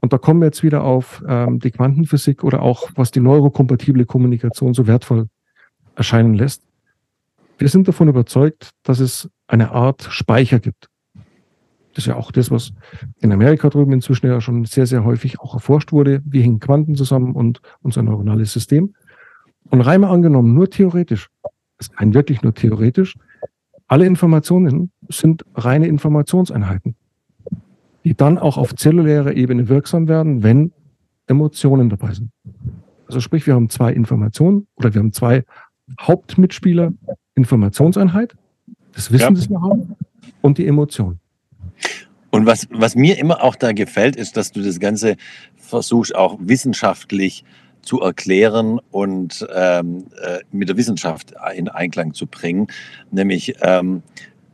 und 0.00 0.12
da 0.12 0.18
kommen 0.18 0.40
wir 0.40 0.46
jetzt 0.46 0.62
wieder 0.62 0.84
auf 0.84 1.22
ähm, 1.26 1.58
die 1.58 1.70
Quantenphysik 1.70 2.44
oder 2.44 2.62
auch, 2.62 2.90
was 2.94 3.10
die 3.10 3.20
neurokompatible 3.20 4.04
Kommunikation 4.04 4.74
so 4.74 4.86
wertvoll 4.86 5.28
erscheinen 5.94 6.34
lässt. 6.34 6.62
Wir 7.58 7.68
sind 7.68 7.88
davon 7.88 8.08
überzeugt, 8.08 8.70
dass 8.82 9.00
es 9.00 9.30
eine 9.46 9.72
Art 9.72 10.06
Speicher 10.10 10.60
gibt. 10.60 10.88
Das 11.96 12.02
ist 12.02 12.08
ja 12.08 12.16
auch 12.16 12.30
das, 12.30 12.50
was 12.50 12.74
in 13.20 13.32
Amerika 13.32 13.70
drüben 13.70 13.90
inzwischen 13.90 14.26
ja 14.26 14.38
schon 14.42 14.66
sehr, 14.66 14.84
sehr 14.84 15.02
häufig 15.02 15.40
auch 15.40 15.54
erforscht 15.54 15.92
wurde. 15.92 16.20
Wie 16.26 16.42
hängen 16.42 16.60
Quanten 16.60 16.94
zusammen 16.94 17.34
und 17.34 17.62
unser 17.80 18.02
neuronales 18.02 18.52
System? 18.52 18.94
Und 19.70 19.80
rein 19.80 20.02
mal 20.02 20.10
angenommen, 20.10 20.52
nur 20.52 20.68
theoretisch, 20.68 21.30
das 21.78 21.88
ist 21.88 21.98
ein 21.98 22.12
wirklich 22.12 22.42
nur 22.42 22.52
theoretisch, 22.52 23.16
alle 23.86 24.04
Informationen 24.04 24.92
sind 25.08 25.46
reine 25.54 25.86
Informationseinheiten, 25.86 26.96
die 28.04 28.14
dann 28.14 28.36
auch 28.36 28.58
auf 28.58 28.74
zellulärer 28.74 29.32
Ebene 29.32 29.70
wirksam 29.70 30.06
werden, 30.06 30.42
wenn 30.42 30.72
Emotionen 31.28 31.88
dabei 31.88 32.12
sind. 32.12 32.30
Also 33.06 33.20
sprich, 33.20 33.46
wir 33.46 33.54
haben 33.54 33.70
zwei 33.70 33.94
Informationen 33.94 34.66
oder 34.76 34.92
wir 34.92 34.98
haben 34.98 35.14
zwei 35.14 35.44
Hauptmitspieler, 35.98 36.92
Informationseinheit, 37.36 38.36
das 38.92 39.10
Wissen, 39.10 39.22
ja. 39.22 39.30
das 39.30 39.48
wir 39.48 39.62
haben, 39.62 39.96
und 40.42 40.58
die 40.58 40.66
Emotion. 40.66 41.20
Und 42.36 42.44
was, 42.44 42.66
was 42.70 42.94
mir 42.94 43.16
immer 43.18 43.42
auch 43.42 43.56
da 43.56 43.72
gefällt, 43.72 44.14
ist, 44.14 44.36
dass 44.36 44.52
du 44.52 44.60
das 44.60 44.78
Ganze 44.78 45.16
versuchst 45.56 46.14
auch 46.14 46.36
wissenschaftlich 46.38 47.44
zu 47.80 48.02
erklären 48.02 48.78
und 48.90 49.46
ähm, 49.54 50.04
äh, 50.22 50.40
mit 50.52 50.68
der 50.68 50.76
Wissenschaft 50.76 51.32
in 51.54 51.70
Einklang 51.70 52.12
zu 52.12 52.26
bringen. 52.26 52.66
Nämlich 53.10 53.54
ähm, 53.62 54.02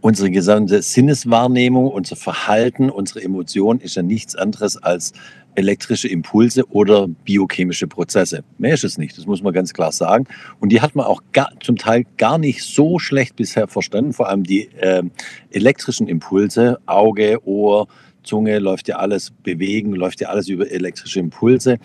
unsere 0.00 0.30
gesamte 0.30 0.80
Sinneswahrnehmung, 0.80 1.88
unser 1.88 2.14
Verhalten, 2.14 2.88
unsere 2.88 3.20
Emotion 3.24 3.80
ist 3.80 3.96
ja 3.96 4.02
nichts 4.02 4.36
anderes 4.36 4.76
als 4.76 5.12
elektrische 5.54 6.08
Impulse 6.08 6.64
oder 6.70 7.08
biochemische 7.08 7.86
Prozesse. 7.86 8.44
Mehr 8.58 8.74
ist 8.74 8.84
es 8.84 8.98
nicht, 8.98 9.16
das 9.18 9.26
muss 9.26 9.42
man 9.42 9.52
ganz 9.52 9.72
klar 9.72 9.92
sagen. 9.92 10.26
Und 10.60 10.70
die 10.70 10.80
hat 10.80 10.94
man 10.94 11.06
auch 11.06 11.22
gar, 11.32 11.50
zum 11.60 11.76
Teil 11.76 12.04
gar 12.16 12.38
nicht 12.38 12.62
so 12.62 12.98
schlecht 12.98 13.36
bisher 13.36 13.68
verstanden, 13.68 14.12
vor 14.12 14.28
allem 14.28 14.44
die 14.44 14.68
äh, 14.78 15.02
elektrischen 15.50 16.08
Impulse, 16.08 16.78
Auge, 16.86 17.38
Ohr, 17.46 17.88
Zunge, 18.22 18.58
läuft 18.58 18.88
ja 18.88 18.96
alles, 18.96 19.30
Bewegen, 19.42 19.92
läuft 19.94 20.20
ja 20.20 20.28
alles 20.28 20.48
über 20.48 20.70
elektrische 20.70 21.20
Impulse. 21.20 21.78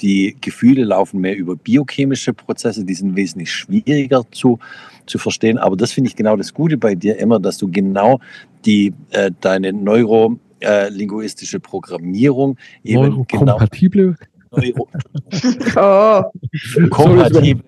Die 0.00 0.36
Gefühle 0.40 0.84
laufen 0.84 1.20
mehr 1.20 1.36
über 1.36 1.56
biochemische 1.56 2.32
Prozesse, 2.32 2.84
die 2.84 2.94
sind 2.94 3.16
wesentlich 3.16 3.52
schwieriger 3.52 4.22
zu, 4.32 4.58
zu 5.06 5.18
verstehen. 5.18 5.58
Aber 5.58 5.76
das 5.76 5.92
finde 5.92 6.08
ich 6.08 6.16
genau 6.16 6.36
das 6.36 6.52
Gute 6.52 6.76
bei 6.76 6.94
dir 6.94 7.16
immer, 7.18 7.38
dass 7.38 7.58
du 7.58 7.70
genau 7.70 8.20
die, 8.64 8.92
äh, 9.10 9.30
deine 9.40 9.72
Neuro, 9.72 10.38
äh, 10.64 10.88
linguistische 10.88 11.60
Programmierung 11.60 12.56
eben 12.82 13.26
genau 13.26 13.58
kompatible 13.58 14.16
Neuro 14.50 14.88
oh. 15.76 16.24
kompatible 16.90 17.62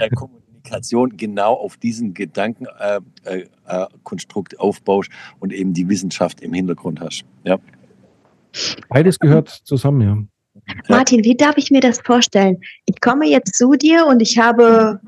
äh, 0.00 0.08
Kommunikation 0.10 1.16
genau 1.16 1.54
auf 1.54 1.76
diesen 1.76 2.14
Gedankenkonstrukt 2.14 4.52
äh, 4.52 4.56
äh, 4.56 4.60
aufbaust 4.60 5.10
und 5.40 5.52
eben 5.52 5.74
die 5.74 5.88
Wissenschaft 5.88 6.40
im 6.40 6.52
Hintergrund 6.52 7.00
hast. 7.00 7.24
Ja. 7.44 7.58
Beides 8.88 9.18
gehört 9.18 9.48
zusammen, 9.48 10.00
ja. 10.00 10.16
Martin, 10.88 11.24
wie 11.24 11.34
darf 11.34 11.56
ich 11.56 11.70
mir 11.70 11.80
das 11.80 11.98
vorstellen? 12.00 12.58
Ich 12.86 13.00
komme 13.00 13.26
jetzt 13.26 13.56
zu 13.56 13.72
dir 13.72 14.06
und 14.06 14.20
ich 14.20 14.38
habe 14.38 15.00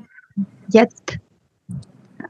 jetzt 0.69 1.19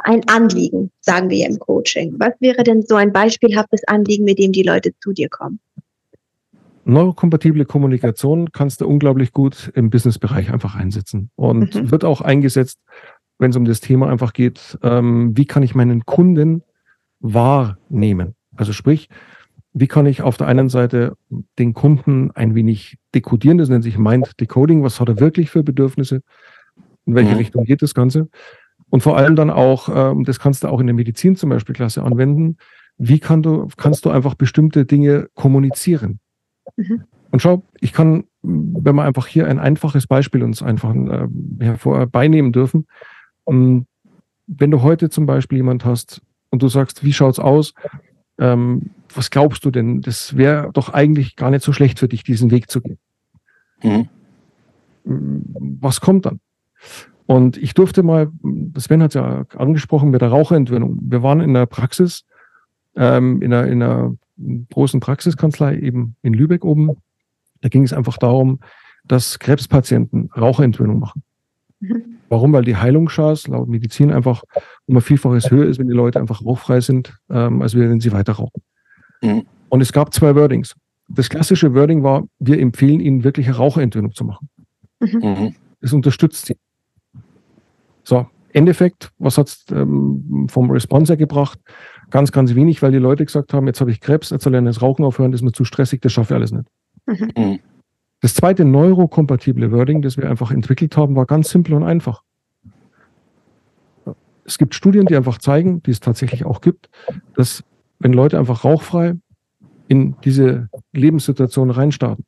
ein 0.06 0.22
Anliegen, 0.28 0.92
sagen 1.02 1.30
wir 1.30 1.48
im 1.48 1.60
Coaching. 1.60 2.16
Was 2.20 2.34
wäre 2.40 2.64
denn 2.64 2.84
so 2.84 2.96
ein 2.96 3.12
beispielhaftes 3.12 3.84
Anliegen, 3.88 4.24
mit 4.24 4.40
dem 4.40 4.52
die 4.52 4.64
Leute 4.64 4.92
zu 5.02 5.12
dir 5.12 5.30
kommen? 5.30 5.60
Neurokompatible 6.86 7.66
Kommunikation 7.66 8.52
kannst 8.52 8.82
du 8.82 8.88
unglaublich 8.88 9.32
gut 9.32 9.72
im 9.74 9.90
Businessbereich 9.90 10.52
einfach 10.52 10.76
einsetzen 10.76 11.32
und 11.36 11.74
mhm. 11.74 11.92
wird 11.92 12.06
auch 12.06 12.22
eingesetzt, 12.22 12.80
wenn 13.40 13.50
es 13.50 13.58
um 13.58 13.66
das 13.66 13.82
Thema 13.82 14.10
einfach 14.10 14.34
geht, 14.34 14.78
ähm, 14.84 15.36
wie 15.36 15.46
kann 15.46 15.64
ich 15.64 15.74
meinen 15.74 16.06
Kunden 16.06 16.64
wahrnehmen? 17.20 18.36
Also 18.56 18.72
sprich, 18.72 19.10
wie 19.74 19.88
kann 19.88 20.06
ich 20.06 20.22
auf 20.22 20.38
der 20.38 20.48
einen 20.48 20.70
Seite 20.70 21.18
den 21.58 21.74
Kunden 21.74 22.30
ein 22.32 22.54
wenig 22.54 22.98
dekodieren, 23.16 23.58
das 23.58 23.70
nennt 23.70 23.84
sich 23.84 23.98
Mind 23.98 24.40
Decoding, 24.40 24.84
was 24.84 25.00
hat 25.00 25.10
er 25.10 25.20
wirklich 25.20 25.50
für 25.50 25.64
Bedürfnisse, 25.64 26.22
in 27.06 27.16
welche 27.16 27.32
mhm. 27.32 27.38
Richtung 27.38 27.66
geht 27.66 27.82
das 27.82 27.96
Ganze. 27.96 28.30
Und 28.96 29.02
vor 29.02 29.18
allem 29.18 29.36
dann 29.36 29.50
auch, 29.50 29.90
ähm, 29.94 30.24
das 30.24 30.40
kannst 30.40 30.64
du 30.64 30.70
auch 30.70 30.80
in 30.80 30.88
der 30.88 30.94
Medizin 30.94 31.36
zum 31.36 31.50
Beispiel 31.50 31.76
klasse 31.76 32.02
anwenden, 32.02 32.56
wie 32.98 33.20
kann 33.20 33.44
du, 33.44 33.68
kannst 33.76 34.06
du 34.06 34.10
einfach 34.10 34.36
bestimmte 34.36 34.86
Dinge 34.86 35.28
kommunizieren. 35.34 36.22
Mhm. 36.78 37.04
Und 37.30 37.42
schau, 37.42 37.64
ich 37.82 37.92
kann, 37.92 38.24
wenn 38.42 38.96
wir 38.96 39.04
einfach 39.04 39.28
hier 39.28 39.48
ein 39.48 39.60
einfaches 39.60 40.08
Beispiel 40.08 40.44
uns 40.44 40.64
einfach 40.64 40.96
äh, 40.96 41.28
hervor 41.60 42.06
beinehmen 42.08 42.54
dürfen, 42.54 42.88
ähm, 43.50 43.86
wenn 44.48 44.72
du 44.72 44.82
heute 44.82 45.10
zum 45.10 45.26
Beispiel 45.26 45.58
jemand 45.58 45.84
hast 45.84 46.22
und 46.50 46.64
du 46.64 46.70
sagst, 46.70 47.04
wie 47.04 47.12
schaut's 47.12 47.40
aus? 47.40 47.74
Ähm, 48.40 48.92
was 49.14 49.30
glaubst 49.30 49.66
du 49.66 49.72
denn? 49.72 50.00
Das 50.00 50.38
wäre 50.38 50.70
doch 50.72 50.94
eigentlich 50.94 51.36
gar 51.36 51.52
nicht 51.52 51.66
so 51.66 51.74
schlecht 51.74 52.00
für 52.00 52.08
dich, 52.08 52.24
diesen 52.24 52.50
Weg 52.50 52.72
zu 52.72 52.80
gehen. 52.80 53.00
Mhm. 53.84 54.08
Was 55.82 56.00
kommt 56.00 56.26
dann? 56.26 56.40
Und 57.28 57.58
ich 57.58 57.74
durfte 57.74 58.04
mal, 58.04 58.32
Sven 58.78 59.02
hat 59.02 59.12
es 59.12 59.16
ja 59.16 59.46
angesprochen 59.58 60.12
mit 60.12 60.22
der 60.22 60.30
Raucherentwöhnung. 60.30 61.00
Wir 61.02 61.24
waren 61.24 61.42
in 61.42 61.54
der 61.54 61.66
Praxis, 61.66 62.24
ähm, 62.96 63.42
in, 63.42 63.54
einer, 63.54 63.68
in 63.68 63.82
einer 63.82 64.16
großen 64.72 65.00
Praxiskanzlei 65.00 65.78
eben 65.80 66.16
in 66.22 66.34
Lübeck 66.34 66.64
oben. 66.64 66.92
Da 67.62 67.70
ging 67.70 67.84
es 67.84 67.94
einfach 67.94 68.18
darum, 68.18 68.60
dass 69.06 69.40
Krebspatienten 69.40 70.30
Raucherentwöhnung 70.36 71.00
machen. 71.00 71.24
Mhm. 71.80 72.18
Warum? 72.30 72.54
Weil 72.54 72.64
die 72.64 72.76
Heilungschance 72.76 73.50
laut 73.50 73.70
Medizin 73.70 74.12
einfach 74.12 74.44
um 74.86 74.98
ein 74.98 75.02
Vielfaches 75.02 75.52
höher 75.52 75.66
ist, 75.66 75.80
wenn 75.80 75.88
die 75.88 75.94
Leute 75.94 76.20
einfach 76.20 76.44
rauchfrei 76.44 76.82
sind, 76.82 77.18
ähm, 77.30 77.62
als 77.62 77.76
wenn 77.76 78.00
sie 78.00 78.12
weiter 78.12 78.34
rauchen. 78.34 78.62
Mhm. 79.22 79.46
Und 79.70 79.82
es 79.82 79.92
gab 79.92 80.14
zwei 80.14 80.36
Wordings. 80.36 80.76
Das 81.08 81.30
klassische 81.30 81.74
Wording 81.74 82.04
war, 82.04 82.24
wir 82.40 82.60
empfehlen 82.60 83.00
Ihnen 83.00 83.24
wirklich 83.24 83.48
eine 83.48 83.58
Raucherentwöhnung 83.58 84.14
zu 84.14 84.26
machen. 84.26 84.50
Mhm. 85.00 85.56
Das 85.82 85.94
unterstützt 85.94 86.48
sie. 86.48 86.56
So, 88.06 88.28
Endeffekt, 88.54 89.12
was 89.18 89.38
hat 89.38 89.48
es 89.50 89.66
ähm, 89.72 90.48
vom 90.50 90.72
Responser 90.72 91.18
gebracht? 91.18 91.60
Ganz, 92.10 92.32
ganz 92.32 92.56
wenig, 92.56 92.82
weil 92.82 92.92
die 92.92 93.00
Leute 93.00 93.26
gesagt 93.26 93.54
haben, 93.54 93.68
jetzt 93.68 93.82
habe 93.82 93.92
ich 93.92 94.00
Krebs, 94.00 94.30
jetzt 94.30 94.44
soll 94.44 94.56
ich 94.56 94.64
das 94.64 94.82
Rauchen 94.82 95.04
aufhören, 95.04 95.32
das 95.32 95.42
ist 95.42 95.46
mir 95.46 95.52
zu 95.52 95.66
stressig, 95.66 96.02
das 96.02 96.14
schaffe 96.14 96.34
ich 96.34 96.36
alles 96.38 96.52
nicht. 96.54 96.68
Mhm. 97.06 97.32
mhm. 97.36 97.60
Das 98.22 98.34
zweite 98.34 98.66
neurokompatible 98.66 99.72
Wording, 99.72 100.02
das 100.02 100.18
wir 100.18 100.30
einfach 100.30 100.50
entwickelt 100.50 100.96
haben, 100.98 101.16
war 101.16 101.26
ganz 101.26 101.50
simpel 101.50 101.76
und 101.76 101.84
einfach. 101.84 102.24
Es 104.46 104.58
gibt 104.58 104.74
Studien, 104.74 105.06
die 105.06 105.16
einfach 105.16 105.38
zeigen, 105.38 105.84
die 105.84 105.92
es 105.92 106.00
tatsächlich 106.00 106.46
auch 106.46 106.62
gibt, 106.62 106.90
dass 107.36 107.64
wenn 108.00 108.14
Leute 108.14 108.40
einfach 108.40 108.64
rauchfrei 108.64 109.16
in 109.90 110.16
diese 110.24 110.70
Lebenssituation 110.94 111.70
reinstarten, 111.70 112.26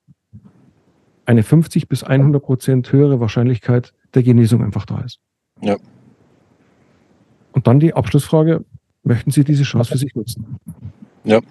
eine 1.25 1.41
50 1.41 1.87
bis 1.87 2.03
100 2.03 2.43
Prozent 2.43 2.91
höhere 2.91 3.19
Wahrscheinlichkeit 3.19 3.93
der 4.13 4.23
Genesung 4.23 4.63
einfach 4.63 4.85
da 4.85 5.01
ist. 5.01 5.19
Ja. 5.61 5.77
Und 7.51 7.67
dann 7.67 7.79
die 7.79 7.93
Abschlussfrage, 7.93 8.63
möchten 9.03 9.31
Sie 9.31 9.43
diese 9.43 9.63
Chance 9.63 9.91
für 9.91 9.97
sich 9.97 10.13
nutzen? 10.15 10.57
Ja. 11.23 11.41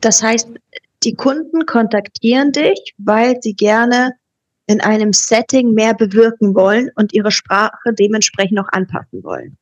Das 0.00 0.22
heißt, 0.22 0.48
die 1.02 1.14
Kunden 1.14 1.66
kontaktieren 1.66 2.52
dich, 2.52 2.94
weil 2.98 3.40
sie 3.40 3.54
gerne 3.54 4.12
in 4.66 4.80
einem 4.80 5.12
Setting 5.12 5.72
mehr 5.72 5.94
bewirken 5.94 6.54
wollen 6.54 6.90
und 6.94 7.12
ihre 7.12 7.30
Sprache 7.30 7.92
dementsprechend 7.92 8.60
auch 8.60 8.68
anpassen 8.70 9.24
wollen. 9.24 9.56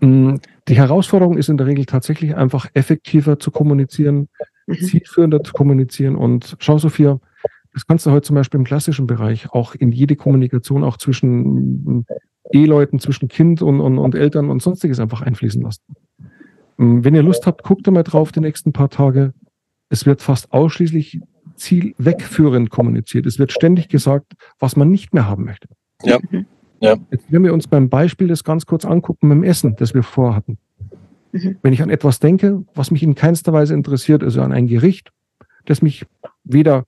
Mm, 0.00 0.36
die 0.68 0.76
Herausforderung 0.76 1.36
ist 1.36 1.48
in 1.48 1.56
der 1.56 1.66
Regel 1.66 1.84
tatsächlich 1.84 2.36
einfach 2.36 2.66
effektiver 2.74 3.38
zu 3.38 3.50
kommunizieren, 3.50 4.28
mhm. 4.66 4.78
zielführender 4.78 5.42
zu 5.42 5.52
kommunizieren. 5.52 6.14
Und 6.14 6.56
schau, 6.60 6.78
Sophia, 6.78 7.18
das 7.78 7.86
kannst 7.86 8.04
du 8.06 8.10
heute 8.10 8.26
zum 8.26 8.34
Beispiel 8.34 8.58
im 8.58 8.64
klassischen 8.64 9.06
Bereich 9.06 9.52
auch 9.52 9.76
in 9.76 9.92
jede 9.92 10.16
Kommunikation, 10.16 10.82
auch 10.82 10.96
zwischen 10.96 12.04
Eheleuten, 12.50 12.98
zwischen 12.98 13.28
Kind 13.28 13.62
und, 13.62 13.80
und, 13.80 13.98
und 13.98 14.16
Eltern 14.16 14.50
und 14.50 14.60
sonstiges 14.60 14.98
einfach 14.98 15.22
einfließen 15.22 15.62
lassen. 15.62 15.82
Mm, 16.76 17.04
wenn 17.04 17.14
ihr 17.14 17.22
Lust 17.22 17.46
habt, 17.46 17.62
guckt 17.62 17.86
da 17.86 17.92
mal 17.92 18.02
drauf 18.02 18.32
die 18.32 18.40
nächsten 18.40 18.72
paar 18.72 18.90
Tage 18.90 19.32
es 19.90 20.06
wird 20.06 20.22
fast 20.22 20.52
ausschließlich 20.52 21.20
zielwegführend 21.54 22.70
kommuniziert. 22.70 23.26
Es 23.26 23.38
wird 23.38 23.52
ständig 23.52 23.88
gesagt, 23.88 24.32
was 24.58 24.74
man 24.74 24.90
nicht 24.90 25.14
mehr 25.14 25.28
haben 25.28 25.44
möchte. 25.44 25.68
Ja. 26.02 26.18
Mhm. 26.30 26.46
ja. 26.80 26.96
Jetzt, 27.12 27.30
wenn 27.30 27.44
wir 27.44 27.54
uns 27.54 27.68
beim 27.68 27.88
Beispiel 27.88 28.26
das 28.26 28.42
ganz 28.42 28.66
kurz 28.66 28.84
angucken 28.84 29.28
mit 29.28 29.36
dem 29.36 29.44
Essen, 29.44 29.76
das 29.76 29.94
wir 29.94 30.02
vorhatten. 30.02 30.58
Mhm. 31.30 31.58
Wenn 31.62 31.72
ich 31.72 31.82
an 31.82 31.90
etwas 31.90 32.18
denke, 32.18 32.64
was 32.74 32.90
mich 32.90 33.04
in 33.04 33.14
keinster 33.14 33.52
Weise 33.52 33.74
interessiert, 33.74 34.24
also 34.24 34.42
an 34.42 34.52
ein 34.52 34.66
Gericht, 34.66 35.12
das 35.64 35.80
mich 35.80 36.06
weder 36.44 36.84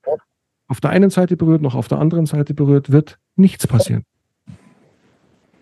auf 0.71 0.81
der 0.81 0.91
einen 0.91 1.11
Seite 1.11 1.37
berührt 1.37 1.63
noch 1.63 1.75
auf 1.75 1.89
der 1.89 1.99
anderen 1.99 2.27
Seite 2.27 2.55
berührt, 2.55 2.93
wird 2.93 3.19
nichts 3.35 3.67
passieren. 3.67 4.05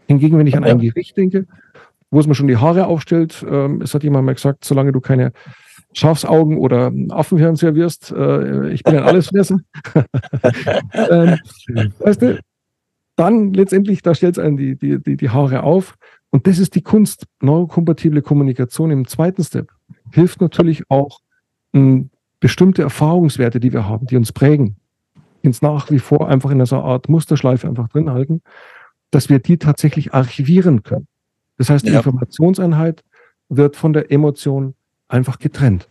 Hingegen, 0.07 0.39
wenn 0.39 0.47
ich 0.47 0.57
an 0.57 0.65
ein 0.65 0.79
Gericht 0.79 1.17
denke, 1.17 1.47
wo 2.11 2.21
es 2.21 2.27
mir 2.27 2.35
schon 2.35 2.47
die 2.47 2.59
Haare 2.59 2.87
aufstellt, 2.87 3.45
ähm, 3.49 3.81
es 3.81 3.95
hat 3.95 4.05
jemand 4.05 4.27
mal 4.27 4.35
gesagt, 4.35 4.67
solange 4.67 4.93
du 4.93 5.01
keine 5.01 5.33
Schafsaugen 5.95 6.59
oder 6.59 6.93
Affenhirn 7.09 7.57
servierst. 7.57 8.13
Äh, 8.13 8.71
ich 8.71 8.83
bin 8.83 8.97
ein 8.97 9.03
Allesfresser. 9.03 9.59
ähm, 10.93 11.39
weißt 11.99 12.21
du, 12.21 12.41
dann 13.17 13.55
letztendlich, 13.55 14.03
da 14.03 14.15
stellt 14.15 14.37
es 14.37 14.45
einen 14.45 14.59
die, 14.59 14.77
die, 14.77 15.03
die, 15.03 15.17
die 15.17 15.31
Haare 15.31 15.63
auf. 15.63 15.95
Und 16.29 16.47
das 16.47 16.59
ist 16.59 16.75
die 16.75 16.83
Kunst. 16.83 17.25
Neurokompatible 17.41 18.21
Kommunikation 18.21 18.91
im 18.91 19.09
zweiten 19.09 19.43
Step 19.43 19.71
hilft 20.13 20.43
natürlich 20.43 20.83
auch, 20.91 21.21
m, 21.73 21.81
hm, 21.81 22.11
bestimmte 22.41 22.83
Erfahrungswerte, 22.83 23.59
die 23.59 23.73
wir 23.73 23.89
haben, 23.89 24.07
die 24.07 24.17
uns 24.17 24.33
prägen, 24.33 24.77
ins 25.49 25.63
nach 25.63 25.91
wie 25.91 25.99
vor 25.99 26.29
einfach 26.29 26.51
in 26.51 26.61
einer 26.61 26.85
Art 26.85 27.09
Musterschleife 27.09 27.67
einfach 27.67 27.89
drin 27.89 28.11
halten, 28.11 28.43
dass 29.11 29.29
wir 29.29 29.39
die 29.39 29.59
tatsächlich 29.59 30.15
archivieren 30.15 30.83
können. 30.83 31.09
Das 31.57 31.71
heißt, 31.71 31.87
die 31.87 31.93
ja. 31.93 31.99
Informationseinheit 31.99 33.03
wird 33.49 33.77
von 33.77 33.93
der 33.93 34.13
Emotion 34.13 34.75
einfach 35.09 35.39
getrennt. 35.39 35.89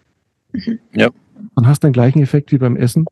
Ja. 0.94 1.10
Und 1.56 1.68
hast 1.68 1.84
den 1.84 1.92
gleichen 1.92 2.22
Effekt 2.22 2.52
wie 2.52 2.58
beim 2.58 2.78
Essen, 2.78 3.06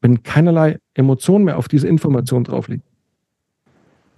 wenn 0.00 0.22
keinerlei 0.22 0.78
Emotion 0.94 1.44
mehr 1.44 1.56
auf 1.56 1.68
diese 1.68 1.88
Information 1.88 2.44
drauf 2.44 2.68
liegt. 2.68 2.84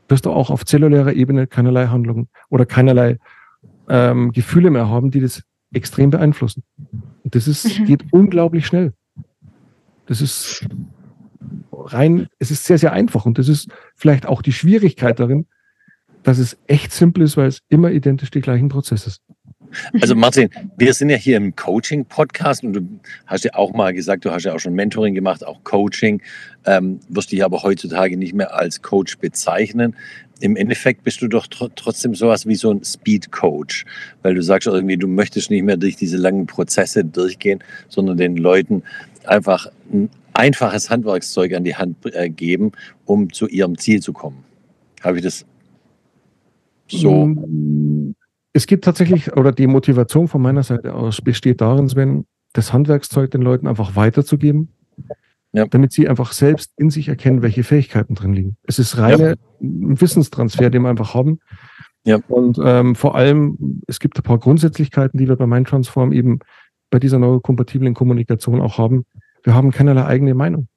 Wirst 0.08 0.26
du 0.26 0.30
auch 0.30 0.50
auf 0.50 0.64
zellulärer 0.64 1.12
Ebene 1.12 1.46
keinerlei 1.46 1.86
Handlungen 1.86 2.28
oder 2.48 2.66
keinerlei 2.66 3.18
ähm, 3.88 4.32
Gefühle 4.32 4.70
mehr 4.70 4.88
haben, 4.88 5.10
die 5.10 5.20
das 5.20 5.42
extrem 5.72 6.10
beeinflussen. 6.10 6.62
Und 7.24 7.34
das 7.34 7.46
ist, 7.46 7.78
mhm. 7.78 7.84
geht 7.84 8.04
unglaublich 8.10 8.66
schnell. 8.66 8.94
Das 10.06 10.22
ist 10.22 10.66
rein, 11.92 12.28
es 12.38 12.50
ist 12.50 12.64
sehr, 12.64 12.78
sehr 12.78 12.92
einfach. 12.92 13.26
Und 13.26 13.38
das 13.38 13.48
ist 13.48 13.68
vielleicht 13.94 14.26
auch 14.26 14.42
die 14.42 14.52
Schwierigkeit 14.52 15.18
darin, 15.18 15.46
dass 16.22 16.38
es 16.38 16.58
echt 16.66 16.92
simpel 16.92 17.22
ist, 17.24 17.36
weil 17.36 17.48
es 17.48 17.60
immer 17.68 17.90
identisch 17.90 18.30
die 18.30 18.40
gleichen 18.40 18.68
Prozesse 18.68 19.10
sind. 19.10 19.38
Also 20.00 20.14
Martin, 20.14 20.48
wir 20.76 20.94
sind 20.94 21.10
ja 21.10 21.16
hier 21.16 21.36
im 21.36 21.54
Coaching-Podcast 21.54 22.64
und 22.64 22.72
du 22.72 22.80
hast 23.26 23.44
ja 23.44 23.54
auch 23.54 23.72
mal 23.72 23.92
gesagt, 23.92 24.24
du 24.24 24.30
hast 24.30 24.44
ja 24.44 24.54
auch 24.54 24.58
schon 24.58 24.74
Mentoring 24.74 25.14
gemacht, 25.14 25.44
auch 25.46 25.62
Coaching, 25.64 26.22
ähm, 26.64 27.00
wirst 27.08 27.32
dich 27.32 27.44
aber 27.44 27.62
heutzutage 27.62 28.16
nicht 28.16 28.34
mehr 28.34 28.54
als 28.54 28.82
Coach 28.82 29.18
bezeichnen. 29.18 29.94
Im 30.40 30.56
Endeffekt 30.56 31.02
bist 31.04 31.20
du 31.20 31.28
doch 31.28 31.46
tr 31.48 31.68
trotzdem 31.74 32.14
sowas 32.14 32.46
wie 32.46 32.54
so 32.54 32.70
ein 32.70 32.84
Speed-Coach, 32.84 33.84
weil 34.22 34.34
du 34.34 34.42
sagst 34.42 34.68
irgendwie, 34.68 34.96
du 34.96 35.08
möchtest 35.08 35.50
nicht 35.50 35.64
mehr 35.64 35.76
durch 35.76 35.96
diese 35.96 36.16
langen 36.16 36.46
Prozesse 36.46 37.04
durchgehen, 37.04 37.62
sondern 37.88 38.16
den 38.16 38.36
Leuten 38.36 38.82
einfach 39.24 39.66
ein 39.92 40.10
einfaches 40.38 40.88
Handwerkszeug 40.88 41.52
an 41.54 41.64
die 41.64 41.74
Hand 41.74 41.96
äh, 42.14 42.30
geben, 42.30 42.72
um 43.04 43.32
zu 43.32 43.48
ihrem 43.48 43.76
Ziel 43.76 44.00
zu 44.00 44.12
kommen. 44.12 44.44
Habe 45.02 45.18
ich 45.18 45.24
das 45.24 45.44
so? 46.86 47.26
Mm, 47.26 48.14
es 48.52 48.66
gibt 48.66 48.84
tatsächlich, 48.84 49.36
oder 49.36 49.52
die 49.52 49.66
Motivation 49.66 50.28
von 50.28 50.40
meiner 50.40 50.62
Seite 50.62 50.94
aus 50.94 51.20
besteht 51.20 51.60
darin, 51.60 51.88
Sven, 51.88 52.24
das 52.52 52.72
Handwerkszeug 52.72 53.30
den 53.30 53.42
Leuten 53.42 53.66
einfach 53.66 53.94
weiterzugeben, 53.96 54.72
ja. 55.52 55.66
damit 55.66 55.92
sie 55.92 56.08
einfach 56.08 56.32
selbst 56.32 56.72
in 56.76 56.90
sich 56.90 57.08
erkennen, 57.08 57.42
welche 57.42 57.64
Fähigkeiten 57.64 58.14
drin 58.14 58.32
liegen. 58.32 58.56
Es 58.62 58.78
ist 58.78 58.96
reine 58.96 59.30
ja. 59.30 59.34
Wissenstransfer, 59.60 60.70
den 60.70 60.82
wir 60.82 60.88
einfach 60.88 61.14
haben. 61.14 61.40
Ja. 62.04 62.20
Und 62.28 62.58
ähm, 62.62 62.94
vor 62.94 63.16
allem, 63.16 63.82
es 63.86 64.00
gibt 64.00 64.18
ein 64.18 64.22
paar 64.22 64.38
Grundsätzlichkeiten, 64.38 65.18
die 65.18 65.28
wir 65.28 65.36
bei 65.36 65.46
Mindtransform 65.46 66.12
eben 66.12 66.38
bei 66.90 66.98
dieser 66.98 67.18
neurokompatiblen 67.18 67.92
Kommunikation 67.92 68.60
auch 68.60 68.78
haben. 68.78 69.04
Wir 69.42 69.54
haben 69.54 69.70
keinerlei 69.70 70.04
eigene 70.04 70.34
Meinung. 70.34 70.68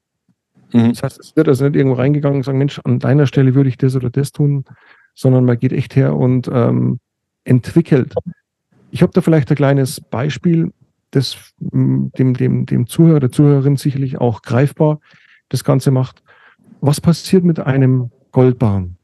Mhm. 0.72 0.90
Das 0.90 1.02
heißt, 1.02 1.20
es 1.20 1.36
wird 1.36 1.48
also 1.48 1.64
nicht 1.64 1.76
irgendwo 1.76 1.96
reingegangen 1.96 2.38
und 2.38 2.44
sagen, 2.44 2.58
Mensch, 2.58 2.80
an 2.84 2.98
deiner 2.98 3.26
Stelle 3.26 3.54
würde 3.54 3.68
ich 3.68 3.76
das 3.76 3.96
oder 3.96 4.10
das 4.10 4.32
tun, 4.32 4.64
sondern 5.14 5.44
man 5.44 5.58
geht 5.58 5.72
echt 5.72 5.96
her 5.96 6.16
und 6.16 6.48
ähm, 6.52 6.98
entwickelt. 7.44 8.14
Ich 8.90 9.02
habe 9.02 9.12
da 9.12 9.20
vielleicht 9.20 9.50
ein 9.50 9.56
kleines 9.56 10.00
Beispiel, 10.00 10.72
das 11.10 11.36
dem, 11.60 12.10
dem, 12.12 12.66
dem 12.66 12.86
Zuhörer, 12.86 13.20
der 13.20 13.30
Zuhörerin 13.30 13.76
sicherlich 13.76 14.18
auch 14.18 14.42
greifbar 14.42 15.00
das 15.48 15.64
Ganze 15.64 15.90
macht. 15.90 16.22
Was 16.80 17.00
passiert 17.00 17.44
mit 17.44 17.60
einem 17.60 18.10
Goldbarren, 18.32 18.96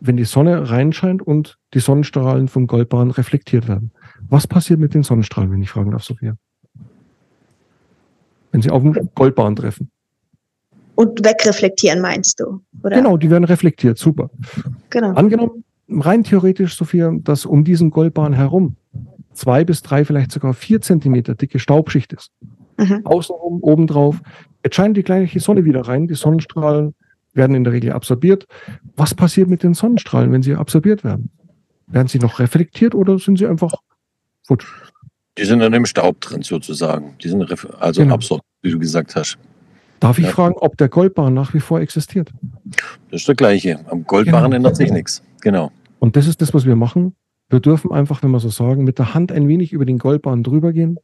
wenn 0.00 0.16
die 0.16 0.24
Sonne 0.24 0.70
reinscheint 0.70 1.22
und 1.22 1.58
die 1.74 1.80
Sonnenstrahlen 1.80 2.48
vom 2.48 2.66
Goldbarren 2.66 3.10
reflektiert 3.10 3.68
werden? 3.68 3.92
Was 4.28 4.46
passiert 4.46 4.80
mit 4.80 4.94
den 4.94 5.02
Sonnenstrahlen, 5.02 5.52
wenn 5.52 5.62
ich 5.62 5.70
fragen 5.70 5.90
darf, 5.90 6.02
Sophia? 6.02 6.36
Wenn 8.54 8.62
sie 8.62 8.70
auf 8.70 8.82
dem 8.82 9.10
Goldbahn 9.16 9.56
treffen. 9.56 9.90
Und 10.94 11.24
wegreflektieren, 11.24 12.00
meinst 12.00 12.38
du? 12.38 12.60
Oder? 12.84 12.98
Genau, 12.98 13.16
die 13.16 13.28
werden 13.28 13.42
reflektiert, 13.42 13.98
super. 13.98 14.30
Genau. 14.90 15.10
Angenommen, 15.14 15.64
rein 15.88 16.22
theoretisch, 16.22 16.76
Sophia, 16.76 17.12
dass 17.18 17.46
um 17.46 17.64
diesen 17.64 17.90
Goldbahn 17.90 18.32
herum 18.32 18.76
zwei 19.32 19.64
bis 19.64 19.82
drei, 19.82 20.04
vielleicht 20.04 20.30
sogar 20.30 20.54
vier 20.54 20.80
Zentimeter 20.80 21.34
dicke 21.34 21.58
Staubschicht 21.58 22.12
ist. 22.12 22.30
Mhm. 22.78 23.04
Außenrum, 23.04 23.58
obendrauf. 23.60 24.22
Jetzt 24.62 24.76
scheint 24.76 24.96
die 24.96 25.02
gleiche 25.02 25.40
Sonne 25.40 25.64
wieder 25.64 25.80
rein. 25.80 26.06
Die 26.06 26.14
Sonnenstrahlen 26.14 26.94
werden 27.32 27.56
in 27.56 27.64
der 27.64 27.72
Regel 27.72 27.90
absorbiert. 27.90 28.46
Was 28.94 29.16
passiert 29.16 29.48
mit 29.48 29.64
den 29.64 29.74
Sonnenstrahlen, 29.74 30.30
wenn 30.30 30.44
sie 30.44 30.54
absorbiert 30.54 31.02
werden? 31.02 31.32
Werden 31.88 32.06
sie 32.06 32.20
noch 32.20 32.38
reflektiert 32.38 32.94
oder 32.94 33.18
sind 33.18 33.36
sie 33.36 33.48
einfach 33.48 33.74
futsch? 34.46 34.68
Die 35.36 35.44
sind 35.44 35.58
dann 35.58 35.72
im 35.72 35.84
Staub 35.84 36.20
drin 36.20 36.42
sozusagen. 36.42 37.16
Die 37.22 37.28
sind 37.28 37.42
also 37.80 38.00
genau. 38.00 38.14
absorbiert, 38.14 38.46
wie 38.62 38.70
du 38.70 38.78
gesagt 38.78 39.16
hast. 39.16 39.36
Darf 40.00 40.18
ich 40.18 40.26
ja. 40.26 40.30
fragen, 40.30 40.54
ob 40.58 40.76
der 40.76 40.88
Goldbarren 40.88 41.34
nach 41.34 41.54
wie 41.54 41.60
vor 41.60 41.80
existiert? 41.80 42.30
Das 43.10 43.22
ist 43.22 43.28
der 43.28 43.34
gleiche. 43.34 43.80
Am 43.90 44.04
Goldbarren 44.04 44.50
genau. 44.50 44.56
ändert 44.56 44.76
sich 44.76 44.90
nichts. 44.92 45.22
Genau. 45.40 45.72
Und 45.98 46.16
das 46.16 46.26
ist 46.26 46.40
das, 46.42 46.54
was 46.54 46.66
wir 46.66 46.76
machen. 46.76 47.14
Wir 47.48 47.60
dürfen 47.60 47.92
einfach, 47.92 48.22
wenn 48.22 48.30
wir 48.30 48.40
so 48.40 48.48
sagen, 48.48 48.84
mit 48.84 48.98
der 48.98 49.14
Hand 49.14 49.32
ein 49.32 49.48
wenig 49.48 49.72
über 49.72 49.84
den 49.84 49.98
Goldbarren 49.98 50.42
drüber 50.42 50.72
gehen. 50.72 50.98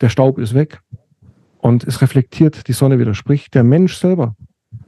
Der 0.00 0.08
Staub 0.08 0.38
ist 0.38 0.54
weg 0.54 0.80
und 1.58 1.84
es 1.84 2.00
reflektiert, 2.00 2.68
die 2.68 2.72
Sonne 2.72 2.98
wieder. 2.98 3.14
Sprich, 3.14 3.50
der 3.50 3.64
Mensch 3.64 3.96
selber 3.96 4.36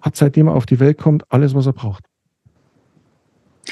hat 0.00 0.16
seitdem 0.16 0.48
er 0.48 0.54
auf 0.54 0.66
die 0.66 0.80
Welt 0.80 0.98
kommt, 0.98 1.30
alles, 1.30 1.54
was 1.54 1.66
er 1.66 1.72
braucht. 1.72 2.04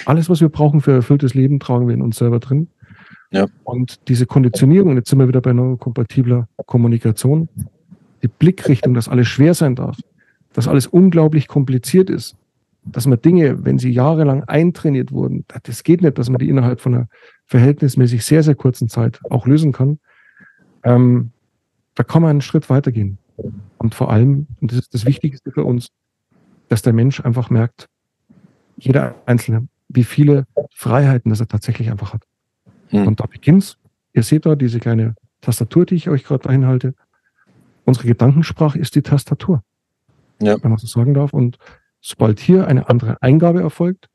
Alles, 0.06 0.30
was 0.30 0.40
wir 0.40 0.48
brauchen 0.48 0.80
für 0.80 0.92
erfülltes 0.92 1.34
Leben, 1.34 1.60
tragen 1.60 1.86
wir 1.86 1.94
in 1.94 2.02
uns 2.02 2.16
selber 2.16 2.38
drin. 2.38 2.68
Ja. 3.30 3.46
Und 3.64 4.08
diese 4.08 4.26
Konditionierung, 4.26 4.96
jetzt 4.96 5.10
sind 5.10 5.18
wir 5.18 5.28
wieder 5.28 5.40
bei 5.40 5.52
neurokompatibler 5.52 6.48
Kommunikation, 6.66 7.48
die 8.22 8.28
Blickrichtung, 8.28 8.94
dass 8.94 9.08
alles 9.08 9.28
schwer 9.28 9.54
sein 9.54 9.76
darf, 9.76 9.96
dass 10.52 10.68
alles 10.68 10.86
unglaublich 10.86 11.46
kompliziert 11.48 12.10
ist, 12.10 12.36
dass 12.84 13.06
man 13.06 13.20
Dinge, 13.20 13.64
wenn 13.64 13.78
sie 13.78 13.90
jahrelang 13.90 14.44
eintrainiert 14.44 15.12
wurden, 15.12 15.44
das 15.62 15.84
geht 15.84 16.02
nicht, 16.02 16.18
dass 16.18 16.30
man 16.30 16.38
die 16.38 16.48
innerhalb 16.48 16.80
von 16.80 16.94
einer 16.94 17.08
verhältnismäßig 17.46 18.24
sehr, 18.24 18.42
sehr 18.42 18.54
kurzen 18.54 18.88
Zeit 18.88 19.20
auch 19.30 19.46
lösen 19.46 19.72
kann. 19.72 19.98
Ähm, 20.82 21.30
da 21.94 22.02
kann 22.02 22.22
man 22.22 22.30
einen 22.30 22.40
Schritt 22.40 22.70
weitergehen. 22.70 23.18
Und 23.78 23.94
vor 23.94 24.10
allem, 24.10 24.46
und 24.60 24.72
das 24.72 24.78
ist 24.78 24.94
das 24.94 25.06
Wichtigste 25.06 25.50
für 25.50 25.64
uns, 25.64 25.88
dass 26.68 26.82
der 26.82 26.92
Mensch 26.92 27.20
einfach 27.20 27.50
merkt, 27.50 27.86
jeder 28.76 29.14
Einzelne, 29.26 29.68
wie 29.88 30.04
viele 30.04 30.46
Freiheiten 30.74 31.30
das 31.30 31.40
er 31.40 31.48
tatsächlich 31.48 31.90
einfach 31.90 32.14
hat. 32.14 32.22
Hm. 32.90 33.06
Und 33.06 33.20
da 33.20 33.26
beginnt's. 33.26 33.76
Ihr 34.12 34.22
seht 34.22 34.46
da 34.46 34.56
diese 34.56 34.80
kleine 34.80 35.14
Tastatur, 35.40 35.86
die 35.86 35.94
ich 35.94 36.08
euch 36.08 36.24
gerade 36.24 36.48
einhalte. 36.48 36.94
Unsere 37.84 38.06
Gedankensprache 38.06 38.78
ist 38.78 38.94
die 38.94 39.02
Tastatur. 39.02 39.62
Ja. 40.40 40.62
Wenn 40.62 40.70
man 40.70 40.78
so 40.78 40.86
sagen 40.86 41.14
darf. 41.14 41.32
Und 41.32 41.58
sobald 42.00 42.40
hier 42.40 42.66
eine 42.66 42.88
andere 42.88 43.20
Eingabe 43.22 43.60
erfolgt, 43.60 44.08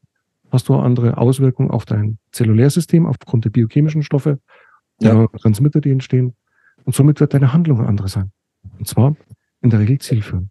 hast 0.52 0.70
du 0.70 0.74
eine 0.74 0.84
andere 0.84 1.18
Auswirkungen 1.18 1.72
auf 1.72 1.86
dein 1.86 2.18
Zellulärsystem 2.32 3.06
aufgrund 3.06 3.46
der 3.46 3.50
biochemischen 3.50 4.04
Stoffe, 4.04 4.40
ja. 5.00 5.14
der 5.14 5.40
Transmitter, 5.40 5.82
die 5.82 5.92
entstehen. 5.92 6.36
Und 6.84 6.96
somit 6.96 7.20
wird 7.20 7.34
deine 7.34 7.54
Handlung 7.54 7.80
eine 7.80 7.88
andere 7.88 8.08
sein. 8.08 8.32
Und 8.78 8.88
zwar 8.88 9.16
in 9.62 9.70
der 9.70 9.80
Regel 9.80 10.00
zielführend. 10.00 10.50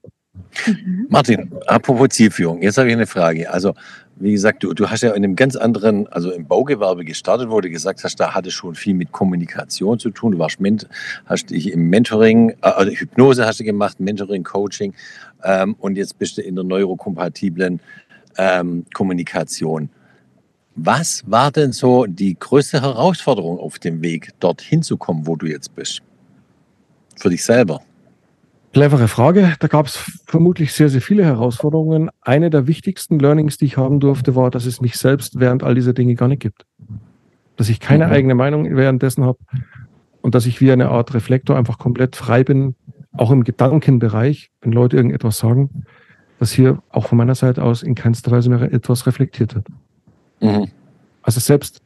Mhm. 0.67 1.07
Martin, 1.09 1.51
apropos 1.67 2.09
Zielführung, 2.11 2.63
jetzt 2.63 2.79
habe 2.79 2.89
ich 2.89 2.95
eine 2.95 3.07
Frage. 3.07 3.51
Also, 3.51 3.75
wie 4.17 4.33
gesagt, 4.33 4.63
du, 4.63 4.73
du 4.73 4.89
hast 4.89 5.03
ja 5.03 5.11
in 5.11 5.25
einem 5.25 5.37
ganz 5.37 5.57
anderen, 5.57 6.07
also 6.09 6.31
im 6.31 6.47
Baugewerbe 6.47 7.05
gestartet, 7.05 7.51
wo 7.51 7.61
du 7.61 7.69
gesagt 7.69 8.05
hast, 8.05 8.17
da 8.21 8.35
hatte 8.35 8.51
schon 8.51 8.75
viel 8.75 8.95
mit 8.95 9.11
Kommunikation 9.13 9.99
zu 9.99 10.11
tun. 10.11 10.33
Du 10.33 10.39
warst 10.39 10.59
hast 11.27 11.51
dich 11.51 11.73
im 11.73 11.89
Mentoring, 11.89 12.51
äh, 12.51 12.55
also 12.63 12.93
Hypnose 12.93 13.45
hast 13.45 13.61
du 13.61 13.65
gemacht, 13.65 13.99
Mentoring, 14.01 14.45
Coaching 14.45 14.95
ähm, 15.43 15.75
und 15.81 15.97
jetzt 15.97 16.19
bist 16.19 16.39
du 16.39 16.43
in 16.43 16.55
der 16.55 16.65
neurokompatiblen 16.65 17.81
ähm, 18.39 18.85
Kommunikation. 18.95 19.91
Was 20.77 21.23
war 21.27 21.53
denn 21.53 21.73
so 21.73 22.07
die 22.07 22.37
größte 22.39 22.83
Herausforderung 22.83 23.59
auf 23.59 23.79
dem 23.79 24.03
Weg, 24.03 24.31
dorthin 24.41 24.83
zu 24.83 24.97
kommen, 24.97 25.27
wo 25.27 25.37
du 25.37 25.47
jetzt 25.47 25.75
bist? 25.75 26.03
Für 27.17 27.31
dich 27.31 27.45
selber? 27.45 27.81
Clevere 28.75 29.07
Frage. 29.07 29.55
Da 29.61 29.69
gab 29.69 29.87
es 29.87 30.21
vermutlich 30.27 30.73
sehr, 30.73 30.89
sehr 30.89 31.01
viele 31.01 31.25
Herausforderungen. 31.25 32.11
Eine 32.21 32.51
der 32.51 32.67
wichtigsten 32.67 33.21
Learnings, 33.21 33.57
die 33.57 33.67
ich 33.67 33.77
haben 33.77 34.01
durfte, 34.01 34.35
war, 34.35 34.51
dass 34.51 34.67
es 34.67 34.81
mich 34.81 34.97
selbst 34.97 35.39
während 35.39 35.63
all 35.63 35.77
dieser 35.77 35.93
Dinge 35.93 36.17
gar 36.17 36.27
nicht 36.27 36.43
gibt. 36.43 36.67
Dass 37.57 37.69
ich 37.69 37.79
keine 37.79 38.07
mhm. 38.07 38.13
eigene 38.13 38.35
Meinung 38.35 38.77
währenddessen 38.77 39.25
habe 39.25 39.39
und 40.23 40.35
dass 40.35 40.45
ich 40.45 40.61
wie 40.61 40.73
eine 40.73 40.89
Art 40.89 41.15
Reflektor 41.15 41.57
einfach 41.57 41.79
komplett 41.79 42.17
frei 42.17 42.43
bin, 42.43 42.75
auch 43.13 43.31
im 43.31 43.45
Gedankenbereich, 43.45 44.51
wenn 44.61 44.73
Leute 44.73 44.97
irgendetwas 44.97 45.39
sagen, 45.39 45.85
dass 46.41 46.51
hier 46.51 46.83
auch 46.91 47.07
von 47.07 47.17
meiner 47.17 47.37
Seite 47.37 47.63
aus 47.63 47.85
in 47.85 47.95
keinster 47.95 48.33
Weise 48.33 48.51
mehr 48.51 48.61
etwas 48.61 49.07
reflektiert 49.07 49.55
wird. 49.55 49.69
Mhm. 50.41 50.67
Also 51.23 51.39
selbst 51.39 51.81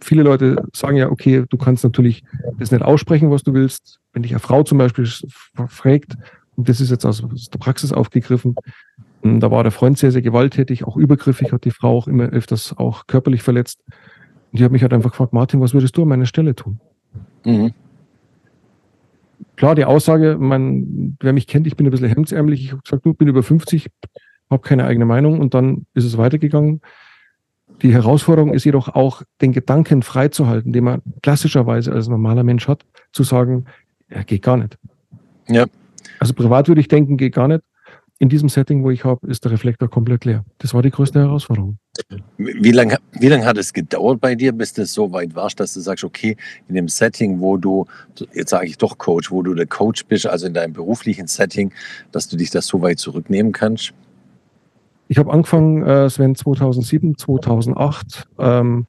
viele 0.00 0.22
Leute 0.22 0.62
sagen 0.72 0.96
ja, 0.96 1.10
okay, 1.10 1.44
du 1.48 1.56
kannst 1.56 1.82
natürlich 1.82 2.22
das 2.56 2.70
nicht 2.70 2.82
aussprechen, 2.82 3.32
was 3.32 3.42
du 3.42 3.52
willst. 3.52 3.99
Wenn 4.12 4.22
dich 4.22 4.32
eine 4.32 4.40
Frau 4.40 4.62
zum 4.62 4.78
Beispiel 4.78 5.08
fragt, 5.68 6.16
und 6.56 6.68
das 6.68 6.80
ist 6.80 6.90
jetzt 6.90 7.04
aus 7.04 7.22
der 7.22 7.58
Praxis 7.58 7.92
aufgegriffen, 7.92 8.56
hm, 9.22 9.40
da 9.40 9.50
war 9.50 9.62
der 9.62 9.72
Freund 9.72 9.98
sehr, 9.98 10.12
sehr 10.12 10.22
gewalttätig, 10.22 10.84
auch 10.84 10.96
übergriffig, 10.96 11.52
hat 11.52 11.64
die 11.64 11.70
Frau 11.70 11.96
auch 11.96 12.08
immer 12.08 12.24
öfters 12.24 12.76
auch 12.76 13.06
körperlich 13.06 13.42
verletzt. 13.42 13.82
Und 14.52 14.58
die 14.58 14.64
hat 14.64 14.72
mich 14.72 14.82
halt 14.82 14.92
einfach 14.92 15.10
gefragt, 15.10 15.32
Martin, 15.32 15.60
was 15.60 15.74
würdest 15.74 15.96
du 15.96 16.02
an 16.02 16.08
meiner 16.08 16.26
Stelle 16.26 16.54
tun? 16.54 16.80
Mhm. 17.44 17.72
Klar, 19.56 19.74
die 19.74 19.84
Aussage, 19.84 20.36
man, 20.38 21.16
wer 21.20 21.32
mich 21.32 21.46
kennt, 21.46 21.66
ich 21.66 21.76
bin 21.76 21.86
ein 21.86 21.90
bisschen 21.90 22.08
hemdsärmlich. 22.08 22.64
Ich 22.64 22.72
habe 22.72 22.82
gesagt, 22.82 23.04
du 23.04 23.14
bin 23.14 23.28
über 23.28 23.42
50, 23.42 23.90
habe 24.50 24.62
keine 24.62 24.84
eigene 24.84 25.04
Meinung 25.04 25.38
und 25.38 25.54
dann 25.54 25.86
ist 25.94 26.04
es 26.04 26.18
weitergegangen. 26.18 26.80
Die 27.82 27.92
Herausforderung 27.92 28.52
ist 28.52 28.64
jedoch 28.64 28.88
auch, 28.88 29.22
den 29.40 29.52
Gedanken 29.52 30.02
freizuhalten, 30.02 30.72
den 30.72 30.84
man 30.84 31.02
klassischerweise 31.22 31.92
als 31.92 32.08
normaler 32.08 32.42
Mensch 32.42 32.68
hat, 32.68 32.84
zu 33.12 33.22
sagen, 33.22 33.66
ja, 34.10 34.22
geht 34.22 34.42
gar 34.42 34.56
nicht. 34.56 34.78
Ja. 35.48 35.66
Also 36.18 36.34
privat 36.34 36.68
würde 36.68 36.80
ich 36.80 36.88
denken, 36.88 37.16
geht 37.16 37.34
gar 37.34 37.48
nicht. 37.48 37.62
In 38.18 38.28
diesem 38.28 38.50
Setting, 38.50 38.84
wo 38.84 38.90
ich 38.90 39.04
habe, 39.04 39.26
ist 39.28 39.44
der 39.44 39.52
Reflektor 39.52 39.88
komplett 39.88 40.26
leer. 40.26 40.44
Das 40.58 40.74
war 40.74 40.82
die 40.82 40.90
größte 40.90 41.20
Herausforderung. 41.20 41.78
Wie 42.36 42.70
lange 42.70 42.98
wie 43.12 43.28
lang 43.28 43.46
hat 43.46 43.56
es 43.56 43.72
gedauert 43.72 44.20
bei 44.20 44.34
dir, 44.34 44.52
bis 44.52 44.74
du 44.74 44.84
so 44.84 45.10
weit 45.12 45.34
warst, 45.34 45.58
dass 45.58 45.72
du 45.72 45.80
sagst, 45.80 46.04
okay, 46.04 46.36
in 46.68 46.74
dem 46.74 46.88
Setting, 46.88 47.40
wo 47.40 47.56
du, 47.56 47.86
jetzt 48.34 48.50
sage 48.50 48.66
ich 48.66 48.76
doch 48.76 48.98
Coach, 48.98 49.30
wo 49.30 49.42
du 49.42 49.54
der 49.54 49.66
Coach 49.66 50.04
bist, 50.04 50.26
also 50.26 50.46
in 50.46 50.52
deinem 50.52 50.74
beruflichen 50.74 51.28
Setting, 51.28 51.72
dass 52.12 52.28
du 52.28 52.36
dich 52.36 52.50
das 52.50 52.66
so 52.66 52.82
weit 52.82 52.98
zurücknehmen 52.98 53.52
kannst? 53.52 53.94
Ich 55.08 55.16
habe 55.18 55.32
angefangen, 55.32 55.82
äh, 55.82 56.08
Sven, 56.10 56.34
2007, 56.34 57.16
2008. 57.16 58.28
Ähm, 58.38 58.86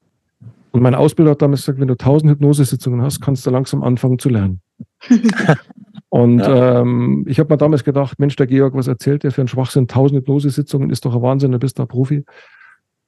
und 0.72 0.82
mein 0.82 0.94
Ausbilder 0.94 1.32
hat 1.32 1.42
damals 1.42 1.62
gesagt, 1.62 1.80
wenn 1.80 1.88
du 1.88 1.94
1000 1.94 2.32
Hypnosesitzungen 2.32 3.02
hast, 3.02 3.20
kannst 3.20 3.46
du 3.46 3.50
langsam 3.50 3.82
anfangen 3.82 4.18
zu 4.18 4.28
lernen. 4.28 4.60
und 6.08 6.38
ja. 6.38 6.80
ähm, 6.80 7.24
ich 7.28 7.38
habe 7.38 7.52
mir 7.52 7.58
damals 7.58 7.84
gedacht, 7.84 8.18
Mensch, 8.18 8.36
der 8.36 8.46
Georg, 8.46 8.74
was 8.74 8.86
erzählt 8.86 9.22
der 9.22 9.32
für 9.32 9.40
einen 9.40 9.48
Schwachsinn? 9.48 9.84
1000 9.84 10.20
Hypnosesitzungen 10.20 10.90
ist 10.90 11.04
doch 11.04 11.14
ein 11.14 11.22
Wahnsinn, 11.22 11.52
du 11.52 11.58
bist 11.58 11.78
da 11.78 11.86
Profi. 11.86 12.24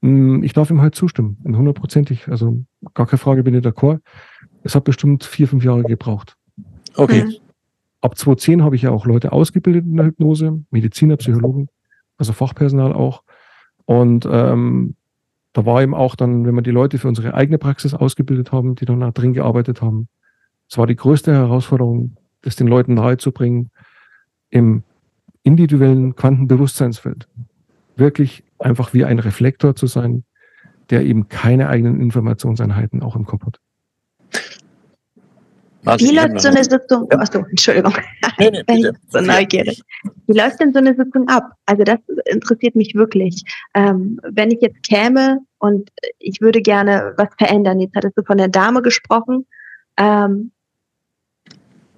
Hm, 0.02 0.42
ich 0.42 0.52
darf 0.52 0.70
ihm 0.70 0.80
halt 0.80 0.94
zustimmen, 0.94 1.38
hundertprozentig. 1.44 2.28
Also 2.28 2.64
gar 2.94 3.07
keine 3.07 3.18
Frage, 3.18 3.42
bin 3.42 3.54
ich 3.54 3.64
d'accord. 3.64 4.00
Es 4.62 4.74
hat 4.74 4.85
bestimmt 4.85 5.24
vier, 5.24 5.48
fünf 5.48 5.64
Jahre 5.64 5.83
gebraucht. 5.83 6.37
Okay. 6.96 7.24
Mhm. 7.24 7.35
Ab 8.00 8.18
2010 8.18 8.62
habe 8.62 8.76
ich 8.76 8.83
ja 8.83 8.90
auch 8.90 9.07
Leute 9.07 9.33
ausgebildet 9.33 9.85
in 9.87 9.96
der 9.96 10.07
Hypnose, 10.07 10.62
Mediziner, 10.70 11.16
Psychologen 11.16 11.68
also 12.18 12.33
Fachpersonal 12.33 12.92
auch. 12.92 13.22
Und 13.85 14.26
ähm, 14.30 14.96
da 15.52 15.66
war 15.66 15.83
eben 15.83 15.94
auch 15.94 16.16
dann, 16.16 16.46
wenn 16.46 16.54
wir 16.54 16.62
die 16.62 16.70
Leute 16.70 16.98
für 16.98 17.09
unsere 17.09 17.35
eigene 17.35 17.59
Praxis 17.59 17.94
ausgebildet 17.94 18.52
haben, 18.52 18.74
die 18.74 18.87
dann 18.87 19.00
da 19.00 19.11
drin 19.11 19.35
gearbeitet 19.35 19.83
haben, 19.83 20.09
es 20.68 20.79
war 20.79 20.87
die 20.87 20.96
größte 20.96 21.33
Herausforderung, 21.33 22.16
das 22.42 22.57
den 22.57 22.66
Leuten 22.66 22.94
nahezubringen, 22.94 23.70
im 24.50 24.83
individuellen 25.42 26.16
Quantenbewusstseinsfeld 26.16 27.29
wirklich 27.96 28.44
einfach 28.59 28.92
wie 28.92 29.05
ein 29.05 29.18
Reflektor 29.18 29.77
zu 29.77 29.87
sein, 29.87 30.24
der 30.90 31.03
eben 31.03 31.29
keine 31.29 31.68
eigenen 31.68 32.00
Informationseinheiten 32.00 33.03
auch 33.03 33.16
im 33.16 33.27
Kopf 33.27 33.46
hat. 33.46 33.61
Martin, 35.83 36.09
Wie 36.09 36.16
läuft 36.16 36.40
so 36.40 36.48
eine 36.48 36.64
Sitzung? 36.64 37.07
Ja. 37.12 37.18
Achso, 37.18 37.44
Entschuldigung. 37.50 37.94
Nee, 38.38 38.50
nee, 38.50 38.62
Bin 38.66 38.77
ich 38.79 38.87
so 39.11 39.20
neugierig. 39.20 39.83
Wie 40.27 40.38
läuft 40.38 40.61
denn 40.61 40.72
so 40.72 40.79
eine 40.79 40.94
Sitzung 40.94 41.29
ab? 41.29 41.53
Also 41.66 41.85
das 41.85 41.98
interessiert 42.24 42.74
mich 42.74 42.94
wirklich. 42.94 43.44
Ähm, 43.74 44.18
wenn 44.22 44.50
ich 44.50 44.62
jetzt 44.62 44.83
käme 44.83 45.40
und 45.59 45.90
ich 46.18 46.40
würde 46.40 46.62
gerne 46.62 47.12
was 47.18 47.29
verändern, 47.37 47.81
jetzt 47.81 47.94
hattest 47.94 48.16
du 48.16 48.22
von 48.22 48.38
der 48.38 48.48
Dame 48.48 48.81
gesprochen. 48.81 49.46
Ähm, 49.98 50.53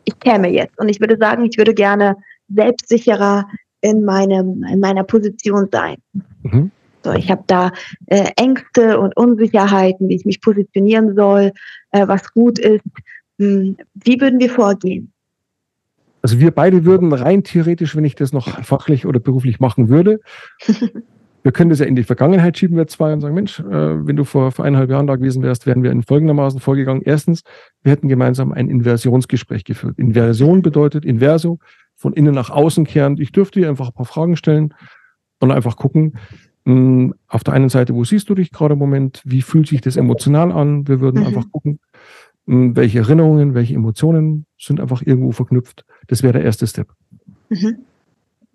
ich 0.07 0.19
käme 0.21 0.49
jetzt 0.49 0.79
und 0.79 0.89
ich 0.89 1.01
würde 1.01 1.19
sagen, 1.19 1.45
ich 1.45 1.59
würde 1.59 1.75
gerne 1.75 2.17
selbstsicherer 2.49 3.47
in 3.83 4.05
meinem 4.05 4.65
in 4.65 4.81
meiner 4.81 5.05
Position 5.05 5.69
sein. 5.71 5.97
Mhm. 6.43 6.71
So, 7.05 7.13
ich 7.13 7.31
habe 7.31 7.45
da 7.47 7.71
äh, 8.07 8.31
Ängste 8.37 8.99
und 8.99 9.17
Unsicherheiten, 9.17 10.09
wie 10.09 10.17
ich 10.17 10.25
mich 10.25 10.41
positionieren 10.41 11.15
soll, 11.15 11.53
äh, 11.91 12.09
was 12.09 12.33
gut 12.33 12.59
ist. 12.59 12.85
Hm, 13.39 13.77
wie 13.95 14.21
würden 14.21 14.41
wir 14.41 14.51
vorgehen? 14.51 15.13
Also 16.23 16.41
wir 16.41 16.51
beide 16.51 16.85
würden 16.85 17.13
rein 17.13 17.45
theoretisch, 17.45 17.95
wenn 17.95 18.05
ich 18.05 18.17
das 18.17 18.33
noch 18.33 18.65
fachlich 18.65 19.07
oder 19.07 19.21
beruflich 19.21 19.61
machen 19.61 19.89
würde, 19.89 20.19
wir 21.47 21.53
können 21.53 21.71
das 21.71 21.79
ja 21.79 21.87
in 21.87 21.95
die 21.95 22.03
Vergangenheit 22.03 22.59
schieben, 22.59 22.77
wir 22.77 22.89
zwei, 22.89 23.13
und 23.13 23.21
sagen, 23.21 23.37
Mensch, 23.37 23.61
äh, 23.61 23.65
wenn 24.05 24.17
du 24.17 24.25
vor, 24.25 24.51
vor 24.51 24.65
eineinhalb 24.65 24.91
Jahren 24.91 25.07
da 25.07 25.15
gewesen 25.15 25.45
wärst, 25.45 25.65
wären 25.65 25.85
wir 25.85 25.93
in 25.93 26.03
folgendermaßen 26.03 26.59
vorgegangen. 26.59 27.03
Erstens, 27.05 27.45
wir 27.85 27.93
hätten 27.93 28.09
gemeinsam 28.09 28.51
ein 28.51 28.69
Inversionsgespräch 28.69 29.63
geführt. 29.63 29.97
Inversion 29.97 30.61
bedeutet 30.61 31.05
Inverso, 31.05 31.61
von 31.95 32.15
innen 32.15 32.35
nach 32.35 32.51
außen 32.51 32.85
kehrend. 32.85 33.21
Ich 33.21 33.31
dürfte 33.31 33.61
dir 33.61 33.69
einfach 33.69 33.87
ein 33.87 33.95
paar 33.95 34.07
Fragen 34.07 34.35
stellen 34.35 34.75
und 35.39 35.53
einfach 35.53 35.77
gucken, 35.77 36.19
mh, 36.65 36.75
hm, 36.75 37.15
auf 37.29 37.45
der 37.45 37.55
einen 37.55 37.69
Seite, 37.69 37.95
wo 37.95 38.03
siehst 38.03 38.29
du 38.29 38.35
dich 38.35 38.51
gerade 38.51 38.73
im 38.73 38.81
Moment? 38.81 39.23
Wie 39.25 39.41
fühlt 39.41 39.69
sich 39.69 39.81
das 39.81 39.95
emotional 39.95 40.51
an? 40.51 40.89
Wir 40.89 41.01
würden 41.01 41.21
mhm. 41.21 41.29
einfach 41.29 41.45
gucken, 41.53 41.79
hm, 42.49 42.75
welche 42.75 42.99
Erinnerungen, 42.99 43.55
welche 43.55 43.75
Emotionen 43.75 44.47
sind 44.59 44.81
einfach 44.81 45.01
irgendwo 45.01 45.31
verknüpft. 45.31 45.85
Das 46.09 46.25
wäre 46.25 46.33
der 46.33 46.43
erste 46.43 46.67
Step. 46.67 46.89
Mhm. 47.51 47.85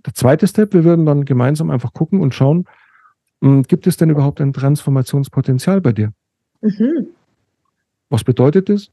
Der 0.05 0.13
zweite 0.13 0.45
Step, 0.45 0.73
wir 0.73 0.83
würden 0.83 1.05
dann 1.05 1.23
gemeinsam 1.23 1.69
einfach 1.69 1.93
gucken 1.93 2.19
und 2.19 2.33
schauen, 2.33 2.65
gibt 3.67 3.87
es 3.87 3.97
denn 3.97 4.09
überhaupt 4.09 4.39
ein 4.39 4.53
Transformationspotenzial 4.53 5.81
bei 5.81 5.91
dir? 5.91 6.13
Mhm. 6.61 7.07
Was 8.09 8.23
bedeutet 8.23 8.69
das? 8.69 8.91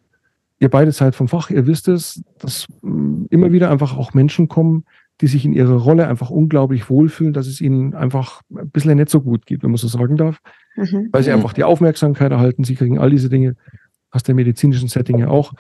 Ihr 0.61 0.71
beide 0.71 0.91
seid 0.93 1.15
vom 1.15 1.29
Fach, 1.29 1.51
ihr 1.51 1.67
wisst 1.67 1.89
es, 1.89 2.23
dass 2.39 2.67
hm, 2.83 3.27
immer 3.31 3.53
wieder 3.53 3.71
einfach 3.71 3.97
auch 3.97 4.15
Menschen 4.15 4.49
kommen, 4.49 4.85
die 5.21 5.27
sich 5.27 5.45
in 5.45 5.53
ihrer 5.53 5.77
Rolle 5.77 6.07
einfach 6.09 6.31
unglaublich 6.31 6.89
wohlfühlen, 6.89 7.33
dass 7.33 7.47
es 7.47 7.61
ihnen 7.61 7.95
einfach 7.95 8.43
ein 8.51 8.71
bisschen 8.71 8.97
nicht 8.97 9.11
so 9.11 9.21
gut 9.21 9.47
geht, 9.47 9.63
wenn 9.63 9.71
man 9.71 9.79
so 9.79 9.89
sagen 9.89 10.17
darf, 10.17 10.39
mhm. 10.77 11.09
weil 11.13 11.23
sie 11.23 11.33
einfach 11.33 11.53
die 11.53 11.65
Aufmerksamkeit 11.65 12.31
erhalten, 12.31 12.65
sie 12.65 12.77
kriegen 12.77 12.99
all 12.99 13.11
diese 13.11 13.29
Dinge 13.29 13.57
aus 14.11 14.23
der 14.23 14.35
medizinischen 14.35 14.89
Setting 14.89 15.19
ja 15.19 15.29
auch. 15.29 15.53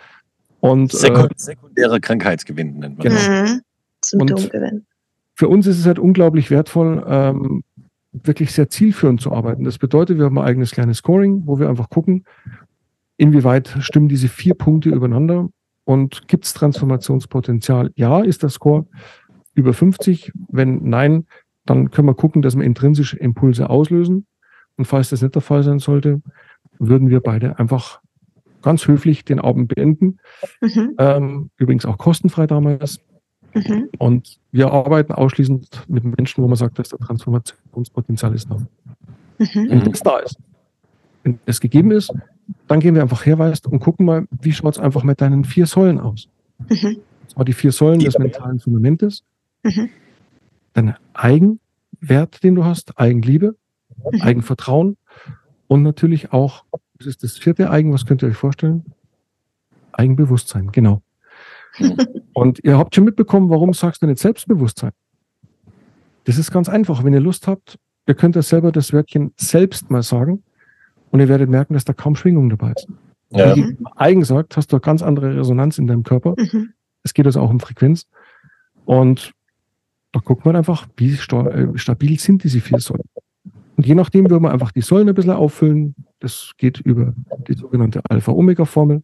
Und, 0.60 0.92
Sekund, 0.92 1.32
äh, 1.32 1.34
sekundäre 1.36 2.00
Krankheitsgewinn 2.00 2.78
nennt 2.78 2.98
man 2.98 3.08
genau. 3.08 3.42
Mhm. 3.42 3.60
Symptomgewinn. 4.04 4.86
Für 5.34 5.48
uns 5.48 5.66
ist 5.66 5.78
es 5.78 5.86
halt 5.86 5.98
unglaublich 5.98 6.50
wertvoll, 6.50 7.04
ähm, 7.06 7.62
wirklich 8.24 8.52
sehr 8.52 8.68
zielführend 8.68 9.20
zu 9.20 9.32
arbeiten. 9.32 9.64
Das 9.64 9.78
bedeutet, 9.78 10.18
wir 10.18 10.26
haben 10.26 10.38
ein 10.38 10.44
eigenes 10.44 10.70
kleines 10.70 10.98
Scoring, 10.98 11.42
wo 11.46 11.58
wir 11.58 11.68
einfach 11.68 11.90
gucken, 11.90 12.24
inwieweit 13.16 13.76
stimmen 13.80 14.08
diese 14.08 14.28
vier 14.28 14.54
Punkte 14.54 14.90
übereinander 14.90 15.48
und 15.84 16.28
gibt 16.28 16.44
es 16.44 16.52
Transformationspotenzial? 16.54 17.90
Ja, 17.96 18.20
ist 18.20 18.42
der 18.42 18.50
Score 18.50 18.86
über 19.54 19.72
50. 19.72 20.32
Wenn 20.48 20.88
nein, 20.88 21.26
dann 21.64 21.90
können 21.90 22.08
wir 22.08 22.14
gucken, 22.14 22.42
dass 22.42 22.56
wir 22.56 22.64
intrinsische 22.64 23.18
Impulse 23.18 23.68
auslösen. 23.68 24.26
Und 24.76 24.84
falls 24.84 25.10
das 25.10 25.22
nicht 25.22 25.34
der 25.34 25.42
Fall 25.42 25.62
sein 25.62 25.78
sollte, 25.78 26.22
würden 26.78 27.08
wir 27.10 27.20
beide 27.20 27.58
einfach 27.58 28.00
ganz 28.62 28.86
höflich 28.86 29.24
den 29.24 29.40
Abend 29.40 29.68
beenden. 29.74 30.18
Mhm. 30.60 30.94
Ähm, 30.98 31.50
übrigens 31.56 31.86
auch 31.86 31.98
kostenfrei 31.98 32.46
damals. 32.46 33.00
Mhm. 33.54 33.88
Und 33.98 34.38
wir 34.52 34.70
arbeiten 34.70 35.12
ausschließend 35.12 35.84
mit 35.88 36.04
Menschen, 36.04 36.42
wo 36.42 36.48
man 36.48 36.56
sagt, 36.56 36.78
dass 36.78 36.90
der 36.90 36.98
Transformationspotenzial 36.98 38.34
ist. 38.34 38.48
Mhm. 38.48 38.66
Wenn 39.38 39.80
das 39.84 40.00
da 40.00 40.18
ist, 40.18 40.36
wenn 41.22 41.38
es 41.46 41.60
gegeben 41.60 41.90
ist, 41.90 42.12
dann 42.66 42.80
gehen 42.80 42.94
wir 42.94 43.02
einfach 43.02 43.26
her 43.26 43.38
weißt, 43.38 43.66
und 43.66 43.80
gucken 43.80 44.06
mal, 44.06 44.26
wie 44.40 44.52
schaut 44.52 44.74
es 44.74 44.80
einfach 44.80 45.02
mit 45.02 45.20
deinen 45.20 45.44
vier 45.44 45.66
Säulen 45.66 46.00
aus. 46.00 46.28
Mhm. 46.68 46.98
Das 47.26 47.36
war 47.36 47.44
die 47.44 47.52
vier 47.52 47.72
Säulen 47.72 48.00
des 48.00 48.18
mentalen 48.18 48.58
Fundamentes. 48.58 49.24
Mhm. 49.62 49.90
Dein 50.72 50.94
Eigenwert, 51.14 52.42
den 52.42 52.54
du 52.54 52.64
hast, 52.64 52.98
Eigenliebe, 52.98 53.56
mhm. 54.12 54.22
Eigenvertrauen 54.22 54.96
und 55.66 55.82
natürlich 55.82 56.32
auch 56.32 56.64
das 56.98 57.06
ist 57.06 57.22
das 57.22 57.38
vierte 57.38 57.70
Eigen, 57.70 57.92
was 57.92 58.06
könnt 58.06 58.22
ihr 58.22 58.28
euch 58.28 58.36
vorstellen? 58.36 58.84
Eigenbewusstsein, 59.92 60.72
genau. 60.72 61.02
Und 62.32 62.60
ihr 62.64 62.78
habt 62.78 62.94
schon 62.94 63.04
mitbekommen, 63.04 63.50
warum 63.50 63.72
sagst 63.72 64.02
du 64.02 64.06
nicht 64.06 64.18
Selbstbewusstsein? 64.18 64.92
Das 66.24 66.38
ist 66.38 66.50
ganz 66.50 66.68
einfach. 66.68 67.04
Wenn 67.04 67.14
ihr 67.14 67.20
Lust 67.20 67.46
habt, 67.46 67.78
ihr 68.06 68.14
könnt 68.14 68.36
ja 68.36 68.42
selber 68.42 68.72
das 68.72 68.92
Wörtchen 68.92 69.32
selbst 69.36 69.90
mal 69.90 70.02
sagen 70.02 70.42
und 71.10 71.20
ihr 71.20 71.28
werdet 71.28 71.48
merken, 71.48 71.74
dass 71.74 71.84
da 71.84 71.92
kaum 71.92 72.16
Schwingung 72.16 72.50
dabei 72.50 72.72
ist. 72.72 72.88
Ja. 73.30 73.56
Wenn 73.56 73.76
du 73.76 73.84
eigen 73.96 74.24
sagt, 74.24 74.56
hast 74.56 74.72
du 74.72 74.76
eine 74.76 74.80
ganz 74.80 75.02
andere 75.02 75.36
Resonanz 75.36 75.78
in 75.78 75.86
deinem 75.86 76.02
Körper. 76.02 76.34
Mhm. 76.36 76.72
Es 77.02 77.14
geht 77.14 77.26
also 77.26 77.40
auch 77.40 77.50
um 77.50 77.60
Frequenz. 77.60 78.06
Und 78.84 79.32
da 80.12 80.20
guckt 80.20 80.44
man 80.44 80.56
einfach, 80.56 80.86
wie 80.96 81.12
äh, 81.12 81.78
stabil 81.78 82.18
sind 82.18 82.44
diese 82.44 82.60
vier 82.60 82.80
Säulen. 82.80 83.04
Und 83.76 83.86
je 83.86 83.94
nachdem 83.94 84.28
würden 84.28 84.42
wir 84.42 84.50
einfach 84.50 84.72
die 84.72 84.80
Säulen 84.80 85.08
ein 85.08 85.14
bisschen 85.14 85.32
auffüllen. 85.32 85.94
Das 86.18 86.52
geht 86.56 86.80
über 86.80 87.14
die 87.46 87.54
sogenannte 87.54 88.00
Alpha-Omega-Formel. 88.08 89.02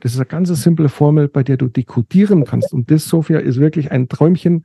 Das 0.00 0.12
ist 0.12 0.18
eine 0.18 0.26
ganz 0.26 0.48
simple 0.48 0.88
Formel, 0.88 1.28
bei 1.28 1.42
der 1.42 1.56
du 1.56 1.68
dekodieren 1.68 2.44
kannst. 2.44 2.72
Und 2.72 2.90
das, 2.90 3.08
Sophia, 3.08 3.38
ist 3.40 3.58
wirklich 3.58 3.90
ein 3.90 4.08
Träumchen. 4.08 4.64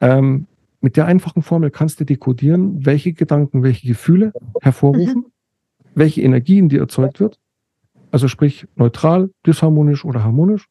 Ähm, 0.00 0.46
mit 0.80 0.96
der 0.96 1.06
einfachen 1.06 1.42
Formel 1.42 1.70
kannst 1.70 2.00
du 2.00 2.04
dekodieren, 2.04 2.84
welche 2.84 3.12
Gedanken, 3.12 3.62
welche 3.62 3.86
Gefühle 3.86 4.32
hervorrufen, 4.60 5.18
mhm. 5.18 5.32
welche 5.94 6.22
Energie 6.22 6.58
in 6.58 6.68
dir 6.68 6.80
erzeugt 6.80 7.20
wird. 7.20 7.38
Also 8.10 8.28
sprich 8.28 8.66
neutral, 8.76 9.30
disharmonisch 9.46 10.04
oder 10.04 10.22
harmonisch. 10.22 10.68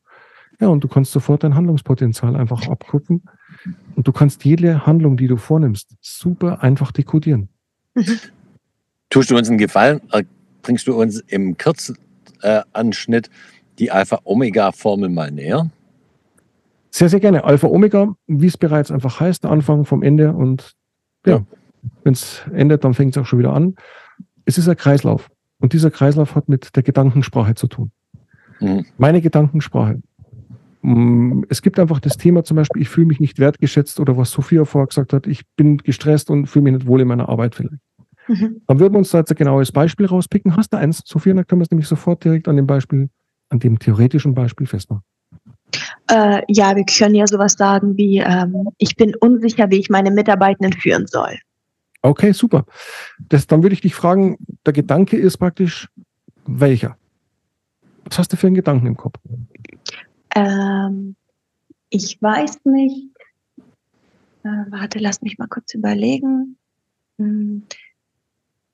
Ja, 0.59 0.67
und 0.67 0.83
du 0.83 0.87
kannst 0.87 1.11
sofort 1.11 1.43
dein 1.43 1.55
Handlungspotenzial 1.55 2.35
einfach 2.35 2.67
abgucken. 2.67 3.23
Und 3.95 4.07
du 4.07 4.11
kannst 4.11 4.45
jede 4.45 4.85
Handlung, 4.85 5.17
die 5.17 5.27
du 5.27 5.37
vornimmst, 5.37 5.95
super 6.01 6.61
einfach 6.61 6.91
dekodieren. 6.91 7.49
Mhm. 7.95 8.19
Tust 9.09 9.31
du 9.31 9.37
uns 9.37 9.49
einen 9.49 9.57
Gefallen, 9.57 10.01
äh, 10.11 10.23
bringst 10.61 10.87
du 10.87 10.93
uns 10.93 11.19
im 11.19 11.57
Kurzanschnitt 11.57 13.29
die 13.81 13.91
Alpha-Omega-Formel 13.91 15.09
mal 15.09 15.31
näher? 15.31 15.69
Sehr, 16.91 17.09
sehr 17.09 17.19
gerne. 17.19 17.43
Alpha-Omega, 17.43 18.15
wie 18.27 18.47
es 18.47 18.57
bereits 18.57 18.91
einfach 18.91 19.19
heißt, 19.19 19.45
Anfang 19.45 19.85
vom 19.85 20.03
Ende 20.03 20.33
und 20.33 20.73
ja, 21.25 21.43
wenn 22.03 22.13
es 22.13 22.41
endet, 22.53 22.83
dann 22.83 22.93
fängt 22.93 23.15
es 23.15 23.21
auch 23.21 23.25
schon 23.25 23.39
wieder 23.39 23.53
an. 23.53 23.75
Es 24.45 24.57
ist 24.57 24.69
ein 24.69 24.77
Kreislauf 24.77 25.29
und 25.59 25.73
dieser 25.73 25.89
Kreislauf 25.89 26.35
hat 26.35 26.47
mit 26.47 26.75
der 26.75 26.83
Gedankensprache 26.83 27.55
zu 27.55 27.67
tun. 27.67 27.91
Mhm. 28.59 28.85
Meine 28.97 29.21
Gedankensprache. 29.21 30.01
Mm, 30.83 31.43
es 31.49 31.61
gibt 31.61 31.79
einfach 31.79 31.99
das 31.99 32.17
Thema 32.17 32.43
zum 32.43 32.57
Beispiel, 32.57 32.81
ich 32.81 32.89
fühle 32.89 33.07
mich 33.07 33.19
nicht 33.19 33.39
wertgeschätzt 33.39 33.99
oder 33.99 34.17
was 34.17 34.31
Sophia 34.31 34.65
vorher 34.65 34.87
gesagt 34.87 35.13
hat, 35.13 35.27
ich 35.27 35.43
bin 35.55 35.77
gestresst 35.77 36.29
und 36.29 36.47
fühle 36.47 36.63
mich 36.63 36.73
nicht 36.73 36.87
wohl 36.87 37.01
in 37.01 37.07
meiner 37.07 37.29
Arbeit 37.29 37.55
vielleicht. 37.55 37.81
Mhm. 38.27 38.61
Dann 38.67 38.79
würden 38.79 38.93
wir 38.93 38.99
uns 38.99 39.11
da 39.11 39.19
jetzt 39.19 39.31
ein 39.31 39.37
genaues 39.37 39.71
Beispiel 39.71 40.05
rauspicken. 40.05 40.55
Hast 40.55 40.73
du 40.73 40.77
eins, 40.77 41.01
Sophia? 41.05 41.33
Dann 41.33 41.47
können 41.47 41.61
wir 41.61 41.65
es 41.65 41.71
nämlich 41.71 41.87
sofort 41.87 42.23
direkt 42.23 42.47
an 42.47 42.55
dem 42.55 42.67
Beispiel, 42.67 43.09
an 43.51 43.59
dem 43.59 43.77
theoretischen 43.77 44.33
Beispiel 44.33 44.67
festmachen. 44.67 45.03
Äh, 46.09 46.41
ja, 46.47 46.75
wir 46.75 46.83
können 46.85 47.15
ja 47.15 47.27
sowas 47.27 47.53
sagen 47.53 47.97
wie, 47.97 48.17
ähm, 48.17 48.69
ich 48.77 48.95
bin 48.95 49.15
unsicher, 49.15 49.69
wie 49.69 49.79
ich 49.79 49.89
meine 49.89 50.11
Mitarbeitenden 50.11 50.73
führen 50.73 51.07
soll. 51.07 51.37
Okay, 52.01 52.31
super. 52.31 52.65
Das, 53.29 53.47
dann 53.47 53.61
würde 53.63 53.73
ich 53.73 53.81
dich 53.81 53.93
fragen, 53.93 54.37
der 54.65 54.73
Gedanke 54.73 55.17
ist 55.17 55.37
praktisch 55.37 55.87
welcher? 56.45 56.97
Was 58.05 58.17
hast 58.17 58.33
du 58.33 58.37
für 58.37 58.47
einen 58.47 58.55
Gedanken 58.55 58.87
im 58.87 58.97
Kopf? 58.97 59.19
Ähm, 60.35 61.15
ich 61.89 62.21
weiß 62.21 62.65
nicht. 62.65 63.07
Äh, 64.43 64.65
warte, 64.69 64.99
lass 64.99 65.21
mich 65.21 65.37
mal 65.37 65.47
kurz 65.47 65.73
überlegen. 65.73 66.57
Hm, 67.19 67.63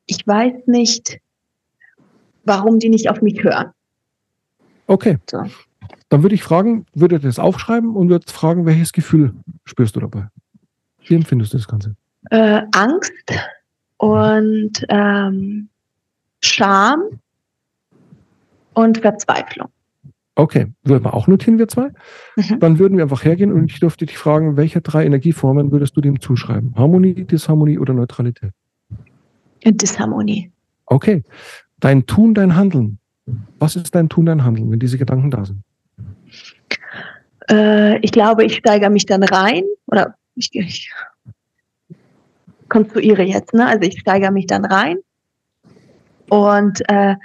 ich 0.06 0.26
weiß 0.26 0.68
nicht, 0.68 1.20
warum 2.46 2.80
die 2.80 2.90
nicht 2.90 3.10
auf 3.10 3.22
mich 3.22 3.44
hören. 3.44 3.72
Okay. 4.88 5.18
So. 5.30 5.44
Dann 6.10 6.24
würde 6.24 6.36
ich 6.36 6.44
fragen, 6.44 6.86
würde 6.94 7.20
das 7.20 7.40
aufschreiben 7.40 7.96
und 7.96 8.10
würde 8.10 8.32
fragen, 8.32 8.66
welches 8.66 8.94
Gefühl 8.94 9.34
spürst 9.66 9.96
du 9.96 10.00
dabei? 10.00 10.28
Wie 11.06 11.16
empfindest 11.16 11.54
du 11.54 11.58
das 11.58 11.68
Ganze? 11.68 11.96
Äh, 12.32 12.62
Angst 12.74 13.12
und 13.98 14.86
ähm, 14.90 15.70
Scham 16.42 17.04
und 18.74 18.98
Verzweiflung. 19.00 19.70
Okay, 20.36 20.68
würden 20.84 21.04
wir 21.04 21.16
auch 21.16 21.28
notieren, 21.28 21.58
wir 21.58 21.68
zwei. 21.68 21.90
Mhm. 22.36 22.60
Dann 22.60 22.80
würden 22.80 22.98
wir 22.98 23.04
einfach 23.04 23.24
hergehen 23.24 23.52
und 23.52 23.72
ich 23.72 23.80
dürfte 23.80 24.06
dich 24.06 24.18
fragen, 24.18 24.56
welche 24.56 24.82
drei 24.82 25.04
Energieformen 25.04 25.72
würdest 25.72 25.98
du 25.98 26.02
dem 26.02 26.22
zuschreiben? 26.22 26.76
Harmonie, 26.76 27.26
Disharmonie 27.26 27.80
oder 27.80 27.94
Neutralität? 27.94 28.52
Disharmonie. 29.66 30.52
Okay. 30.86 31.24
Dein 31.80 32.06
Tun, 32.06 32.36
dein 32.36 32.56
Handeln. 32.56 33.00
Was 33.60 33.76
ist 33.76 33.94
dein 33.94 34.10
Tun, 34.10 34.26
dein 34.26 34.44
Handeln, 34.44 34.72
wenn 34.72 34.80
diese 34.80 34.98
Gedanken 34.98 35.32
da 35.32 35.46
sind? 35.46 35.62
Äh, 37.50 37.98
ich 38.00 38.12
glaube, 38.12 38.46
ich 38.46 38.56
steigere 38.56 38.90
mich 38.90 39.06
dann 39.06 39.24
rein 39.24 39.64
oder 39.88 40.16
ich, 40.36 40.50
ich 40.54 40.92
konstruiere 42.70 43.24
jetzt, 43.24 43.54
ne? 43.54 43.66
Also 43.66 43.88
ich 43.88 44.00
steigere 44.00 44.32
mich 44.32 44.48
dann 44.48 44.66
rein 44.66 44.98
und 46.30 46.82
äh, 46.90 47.16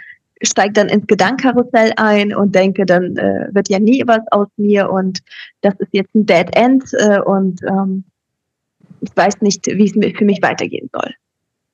steige 0.43 0.73
dann 0.73 0.89
ins 0.89 1.07
Gedankenkarussell 1.07 1.93
ein 1.97 2.35
und 2.35 2.55
denke, 2.55 2.87
dann 2.87 3.17
äh, 3.17 3.49
wird 3.53 3.69
ja 3.69 3.79
nie 3.79 4.03
was 4.07 4.21
aus 4.31 4.49
mir 4.57 4.91
und 4.91 5.21
das 5.61 5.75
ist 5.79 5.93
jetzt 5.93 6.15
ein 6.15 6.27
Dead 6.27 6.49
End 6.55 6.85
äh, 6.95 7.21
und 7.21 7.61
ähm, 7.63 8.05
ich 9.01 9.11
weiß 9.17 9.41
nicht, 9.41 9.67
wie 9.67 9.85
es 9.85 10.17
für 10.17 10.25
mich 10.25 10.41
weitergehen 10.43 10.89
soll. 10.93 11.13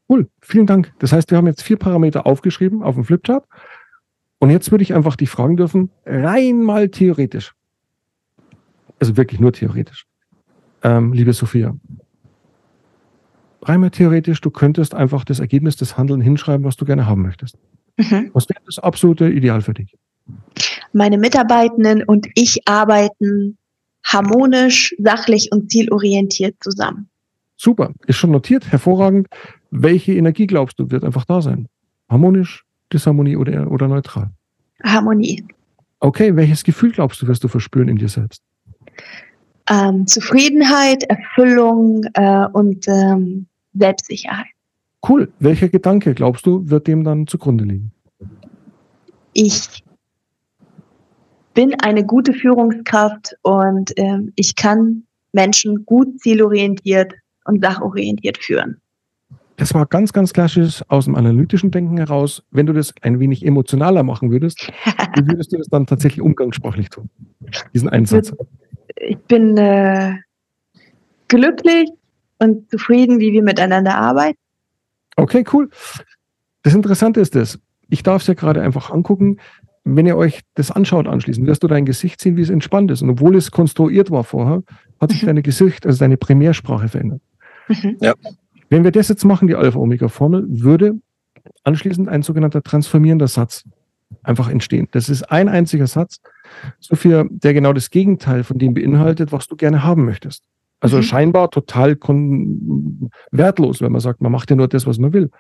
Cool, 0.09 0.29
vielen 0.41 0.67
Dank. 0.67 0.93
Das 1.01 1.13
heißt, 1.13 1.31
wir 1.31 1.37
haben 1.37 1.47
jetzt 1.47 1.63
vier 1.63 1.77
Parameter 1.77 2.27
aufgeschrieben 2.27 2.83
auf 2.83 2.95
dem 2.95 3.05
Flipchart. 3.05 3.45
Und 4.39 4.51
jetzt 4.51 4.71
würde 4.71 4.83
ich 4.83 4.95
einfach 4.95 5.17
dich 5.17 5.31
fragen 5.31 5.57
dürfen, 5.57 5.91
rein 6.07 6.63
mal 6.63 6.89
theoretisch. 6.89 7.55
Also 9.01 9.17
wirklich 9.17 9.41
nur 9.41 9.53
theoretisch. 9.53 10.07
Ähm, 10.83 11.13
liebe 11.13 11.33
Sophia, 11.33 11.77
rein 13.63 13.81
mal 13.81 13.91
theoretisch, 13.91 14.41
du 14.41 14.51
könntest 14.51 14.95
einfach 14.95 15.25
das 15.25 15.41
Ergebnis 15.41 15.77
des 15.77 15.97
Handelns 15.97 16.25
hinschreiben, 16.25 16.65
was 16.65 16.77
du 16.77 16.85
gerne 16.85 17.07
haben 17.07 17.23
möchtest. 17.23 17.59
Mhm. 17.97 18.31
Was 18.33 18.49
wäre 18.49 18.61
das 18.65 18.79
absolute 18.79 19.29
Ideal 19.29 19.61
für 19.61 19.75
dich? 19.75 19.97
Meine 20.93 21.19
Mitarbeitenden 21.19 22.05
und 22.05 22.29
ich 22.35 22.67
arbeiten 22.67 23.59
harmonisch, 24.05 24.95
sachlich 24.99 25.51
und 25.53 25.71
zielorientiert 25.71 26.57
zusammen. 26.61 27.09
Super, 27.57 27.93
ist 28.07 28.17
schon 28.17 28.31
notiert, 28.31 28.71
hervorragend. 28.71 29.27
Welche 29.71 30.13
Energie 30.15 30.47
glaubst 30.47 30.79
du, 30.79 30.91
wird 30.91 31.05
einfach 31.05 31.25
da 31.25 31.43
sein? 31.43 31.69
Harmonisch, 32.09 32.65
Disharmonie 32.93 33.37
oder, 33.37 33.71
oder 33.71 33.89
neutral? 33.89 34.31
Harmonie. 34.83 35.45
Okay, 36.01 36.37
welches 36.37 36.65
Gefühl 36.65 36.93
glaubst 36.93 37.21
du, 37.21 37.27
wirst 37.27 37.43
du 37.45 37.49
verspüren 37.49 37.89
in 37.89 37.97
dir 37.97 38.09
selbst? 38.09 38.43
Ähm, 39.69 40.07
Zufriedenheit, 40.07 41.03
Erfüllung 41.05 42.05
äh, 42.15 42.47
und 42.53 42.87
ähm, 42.89 43.47
Selbstsicherheit. 43.75 44.47
Cool. 45.07 45.31
Welcher 45.39 45.69
Gedanke 45.69 46.15
glaubst 46.15 46.47
du, 46.47 46.69
wird 46.69 46.87
dem 46.87 47.05
dann 47.05 47.27
zugrunde 47.27 47.65
liegen? 47.65 47.93
Ich 49.33 49.85
bin 51.55 51.75
eine 51.83 52.05
gute 52.05 52.33
Führungskraft 52.33 53.37
und 53.43 53.93
ähm, 53.97 54.33
ich 54.37 54.57
kann 54.57 55.05
Menschen 55.33 55.85
gut 55.85 56.21
zielorientiert 56.21 57.13
und 57.45 57.63
sachorientiert 57.63 58.39
führen. 58.39 58.81
Das 59.59 59.75
war 59.75 59.87
ganz, 59.87 60.13
ganz 60.13 60.33
klassisch 60.33 60.83
aus 60.87 61.07
dem 61.07 61.17
analytischen 61.17 61.73
Denken 61.73 61.99
heraus. 61.99 62.45
Wenn 62.53 62.67
du 62.67 62.73
das 62.73 62.95
ein 63.03 63.19
wenig 63.19 63.45
emotionaler 63.45 64.05
machen 64.05 64.31
würdest, 64.31 64.73
wie 65.17 65.27
würdest 65.27 65.53
du 65.53 65.59
das 65.59 65.67
dann 65.67 65.85
tatsächlich 65.85 66.23
umgangssprachlich 66.23 66.91
tun? 66.91 67.11
Diesen 67.75 67.89
Einsatz. 67.89 68.33
Ich 68.97 69.19
bin 69.19 69.57
äh, 69.57 70.15
glücklich 71.27 71.91
und 72.39 72.71
zufrieden, 72.71 73.19
wie 73.19 73.33
wir 73.33 73.43
miteinander 73.43 73.97
arbeiten. 73.97 74.39
Okay, 75.17 75.45
cool. 75.53 75.69
Das 76.63 76.75
Interessante 76.75 77.21
ist 77.21 77.35
das. 77.35 77.59
Ich 77.89 78.05
darf 78.05 78.23
es 78.23 78.29
ja 78.29 78.35
gerade 78.35 78.63
einfach 78.63 78.91
angucken. 78.91 79.39
Wenn 79.83 80.07
ihr 80.07 80.17
euch 80.17 80.43
das 80.55 80.71
anschaut 80.71 81.09
anschließend, 81.09 81.49
wirst 81.49 81.65
du 81.65 81.67
dein 81.67 81.85
Gesicht 81.85 82.21
sehen, 82.21 82.37
wie 82.37 82.43
es 82.43 82.51
entspannt 82.51 82.93
ist. 82.93 83.03
Und 83.03 83.11
obwohl 83.11 83.35
es 83.35 83.51
konstruiert 83.51 84.13
war 84.13 84.23
vorher, 84.23 84.63
hat 85.01 85.11
sich 85.11 85.23
mhm. 85.23 85.27
deine 85.27 85.43
Gesicht, 85.43 85.85
also 85.85 85.99
deine 85.99 86.17
Primärsprache 86.17 86.89
verändert. 86.89 87.23
Mhm. 87.67 87.97
Ja. 88.01 88.15
Wenn 88.71 88.85
wir 88.85 88.91
das 88.91 89.09
jetzt 89.09 89.25
machen, 89.25 89.49
die 89.49 89.55
Alpha-Omega-Formel, 89.55 90.45
würde 90.49 91.01
anschließend 91.65 92.09
ein 92.09 92.23
sogenannter 92.23 92.63
transformierender 92.63 93.29
Satz 93.29 93.65
einfach 94.23 94.49
entstehen. 94.49 94.89
Das 94.93 95.09
ist 95.09 95.25
ein 95.25 95.49
einziger 95.49 95.87
Satz, 95.87 96.21
Sophia, 96.81 97.25
der 97.29 97.55
genau 97.55 97.73
das 97.73 97.91
Gegenteil 97.91 98.45
von 98.45 98.59
dem 98.59 98.75
beinhaltet, 98.75 99.33
was 99.33 99.47
du 99.47 99.57
gerne 99.57 99.85
haben 99.85 100.05
möchtest. 100.05 100.45
Also 100.81 100.99
mhm. 100.99 101.03
scheinbar 101.03 101.51
total 101.51 101.97
wertlos, 103.31 103.81
wenn 103.81 103.93
man 103.93 104.01
sagt, 104.01 104.21
man 104.21 104.33
macht 104.33 104.51
ja 104.51 104.57
nur 104.57 104.69
das, 104.69 104.87
was 104.87 104.99
man 104.99 105.13
will. 105.13 105.31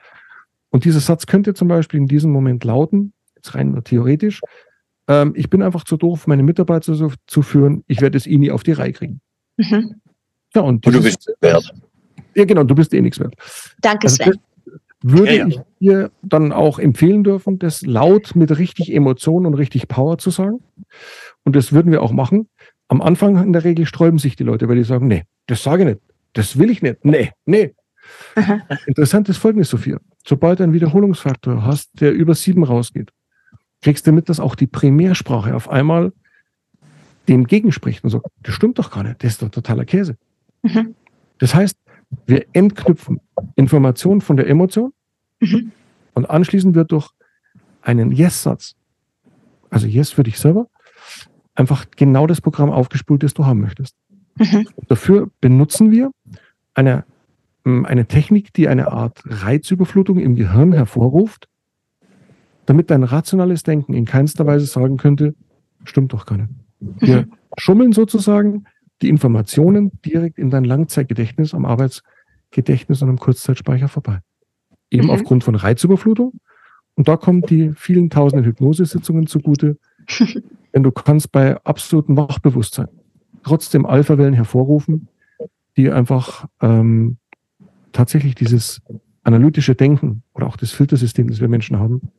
Und 0.71 0.85
dieser 0.85 1.01
Satz 1.01 1.27
könnte 1.27 1.55
zum 1.55 1.69
Beispiel 1.69 2.01
in 2.01 2.07
diesem 2.07 2.31
Moment 2.31 2.65
lauten, 2.65 3.13
jetzt 3.37 3.55
rein 3.55 3.71
nur 3.73 3.85
theoretisch, 3.85 4.41
ähm, 5.07 5.33
ich 5.37 5.49
bin 5.49 5.63
einfach 5.63 5.85
zu 5.85 5.97
doof, 5.97 6.27
meine 6.27 6.43
Mitarbeiter 6.43 6.95
so 6.95 7.13
zu 7.27 7.43
führen, 7.43 7.85
ich 7.87 8.01
werde 8.01 8.19
es 8.19 8.27
eh 8.27 8.37
nie 8.37 8.51
auf 8.51 8.63
die 8.63 8.73
Reihe 8.73 8.93
kriegen. 8.93 9.21
Mhm. 9.57 9.95
Ja, 10.55 10.63
und, 10.63 10.85
und 10.87 10.95
du 10.95 11.03
bist 11.03 11.31
wert. 11.41 11.73
Ja, 12.39 12.45
genau, 12.45 12.63
du 12.63 12.75
bist 12.77 12.95
eh 12.95 13.01
nichts 13.01 13.19
wert. 13.19 13.35
Danke, 13.81 14.07
also 14.07 14.23
Sven. 14.23 14.39
würde 15.03 15.37
ja, 15.37 15.47
ja. 15.47 15.49
ich 15.49 15.61
dir 15.81 16.11
dann 16.23 16.53
auch 16.53 16.79
empfehlen 16.79 17.25
dürfen, 17.25 17.59
das 17.59 17.83
laut 17.83 18.37
mit 18.37 18.57
richtig 18.57 18.95
Emotion 18.95 19.45
und 19.45 19.55
richtig 19.55 19.89
Power 19.89 20.19
zu 20.19 20.31
sagen. 20.31 20.61
Und 21.45 21.57
das 21.57 21.73
würden 21.73 21.91
wir 21.91 22.01
auch 22.01 22.13
machen. 22.13 22.49
Am 22.87 23.03
Anfang 23.03 23.43
in 23.43 23.53
der 23.53 23.65
Regel 23.65 23.87
sträuben 23.87 24.21
sich 24.21 24.37
die 24.37 24.45
Leute, 24.45 24.69
weil 24.69 24.77
die 24.77 24.85
sagen, 24.85 25.09
nee, 25.09 25.25
das 25.49 25.65
sage 25.65 25.83
ich 25.83 25.89
nicht. 25.89 26.01
Das 26.33 26.59
will 26.59 26.71
ich 26.71 26.81
nicht. 26.81 27.05
Nee, 27.05 27.33
nee. 27.45 27.75
Aha. 28.37 28.61
Interessant 28.87 29.29
ist 29.29 29.39
folgendes, 29.39 29.69
Sophia. 29.69 29.99
Sobald 30.25 30.61
du 30.61 30.63
einen 30.63 30.73
Wiederholungsfaktor 30.73 31.65
hast, 31.65 32.01
der 32.01 32.13
über 32.13 32.35
sieben 32.35 32.63
rausgeht, 32.63 33.11
kriegst 33.83 34.07
du 34.07 34.13
mit, 34.13 34.29
dass 34.29 34.39
auch 34.39 34.55
die 34.55 34.69
Primärsprache 34.69 35.57
auf 35.57 35.69
einmal 35.69 36.13
dem 37.29 37.47
gegenspricht 37.47 38.05
und 38.05 38.11
sagt, 38.11 38.27
das 38.43 38.55
stimmt 38.55 38.79
doch 38.79 38.91
gar 38.91 39.03
nicht, 39.03 39.23
das 39.23 39.33
ist 39.33 39.43
doch 39.43 39.51
totaler 39.51 39.85
Käse. 39.85 40.17
Mhm. 40.63 40.95
Das 41.39 41.55
heißt, 41.55 41.77
wir 42.27 42.47
entknüpfen 42.53 43.21
Informationen 43.57 44.21
von 44.21 44.37
der 44.37 44.49
Emotion 44.49 44.93
mhm. 45.41 45.73
und 46.15 46.31
anschließend 46.31 46.75
wird 46.75 46.93
durch 46.93 47.11
einen 47.83 48.13
Yes-Satz, 48.13 48.75
also 49.71 49.87
Yes 49.87 50.11
für 50.11 50.23
dich 50.23 50.39
selber, 50.39 50.69
einfach 51.55 51.87
genau 51.97 52.27
das 52.27 52.41
Programm 52.41 52.71
aufgespult, 52.71 53.23
das 53.23 53.35
du 53.35 53.47
haben 53.47 53.61
möchtest. 53.61 53.97
Mhm. 54.37 54.69
Dafür 54.89 55.31
benutzen 55.41 55.91
wir 55.91 56.11
eine, 56.75 57.05
mm, 57.65 57.85
eine 57.85 58.07
Technik, 58.07 58.53
die 58.53 58.69
eine 58.69 58.93
Art 58.93 59.23
Reizüberflutung 59.25 60.19
im 60.19 60.37
Gehirn 60.37 60.73
hervorruft, 60.73 61.49
damit 62.67 62.91
dein 62.91 63.03
rationales 63.03 63.63
Denken 63.63 63.95
in 63.95 64.05
keinster 64.05 64.47
Weise 64.47 64.67
sagen 64.67 64.97
könnte, 64.97 65.35
stimmt 65.85 66.13
doch 66.13 66.27
gar 66.27 66.39
nicht. 66.39 66.51
Wir 66.81 67.23
mhm. 67.23 67.33
schummeln 67.57 67.93
sozusagen 67.93 68.65
die 69.03 69.09
Informationen 69.09 69.93
direkt 70.05 70.39
in 70.39 70.51
dein 70.51 70.65
Langzeitgedächtnis, 70.65 71.55
am 71.55 71.65
Arbeitsgedächtnis 71.65 73.03
und 73.03 73.09
am 73.09 73.19
Kurzzeitspeicher 73.19 73.89
vorbei. 73.89 74.21
Eben 74.91 75.05
mhm. 75.05 75.11
aufgrund 75.11 75.45
von 75.45 75.55
Reizüberflutung. 75.55 76.33
Und 76.95 77.07
da 77.09 77.17
kommen 77.17 77.43
die 77.43 77.73
vielen 77.75 78.11
tausenden 78.11 78.45
Hypnosesitzungen 78.45 79.27
zugute. 79.27 79.79
Denn 80.75 80.83
du 80.83 80.91
kannst 80.91 81.33
bei 81.33 81.57
absolutem 81.65 82.17
Wachbewusstsein 82.17 82.89
trotzdem 83.43 83.87
Alpha-Wellen 83.87 84.35
hervorrufen, 84.35 85.09
die 85.77 85.91
einfach 85.91 86.47
ähm, 86.61 87.19
tatsächlich 87.93 88.35
dieses 88.35 88.83
analytische 89.23 89.75
Denken 89.75 90.23
oder 90.35 90.47
auch 90.47 90.57
das 90.57 90.73
Filtersystem, 90.73 91.29
das 91.29 91.41
wir 91.41 91.49
Menschen 91.49 91.79
haben, 91.79 92.11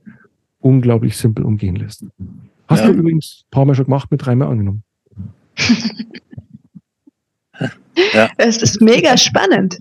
unglaublich 0.60 1.18
simpel 1.18 1.46
umgehen 1.46 1.76
lässt. 1.76 2.06
Hast 2.68 2.82
ja. 2.82 2.88
du 2.88 2.94
übrigens 2.94 3.46
ein 3.46 3.52
paar 3.52 3.66
Mal 3.66 3.76
schon 3.76 3.86
gemacht, 3.86 4.12
mit 4.12 4.26
dreimal 4.26 4.50
angenommen. 4.50 4.84
Ja. 8.14 8.30
Es 8.38 8.62
ist 8.62 8.82
mega 8.82 9.18
spannend. 9.18 9.80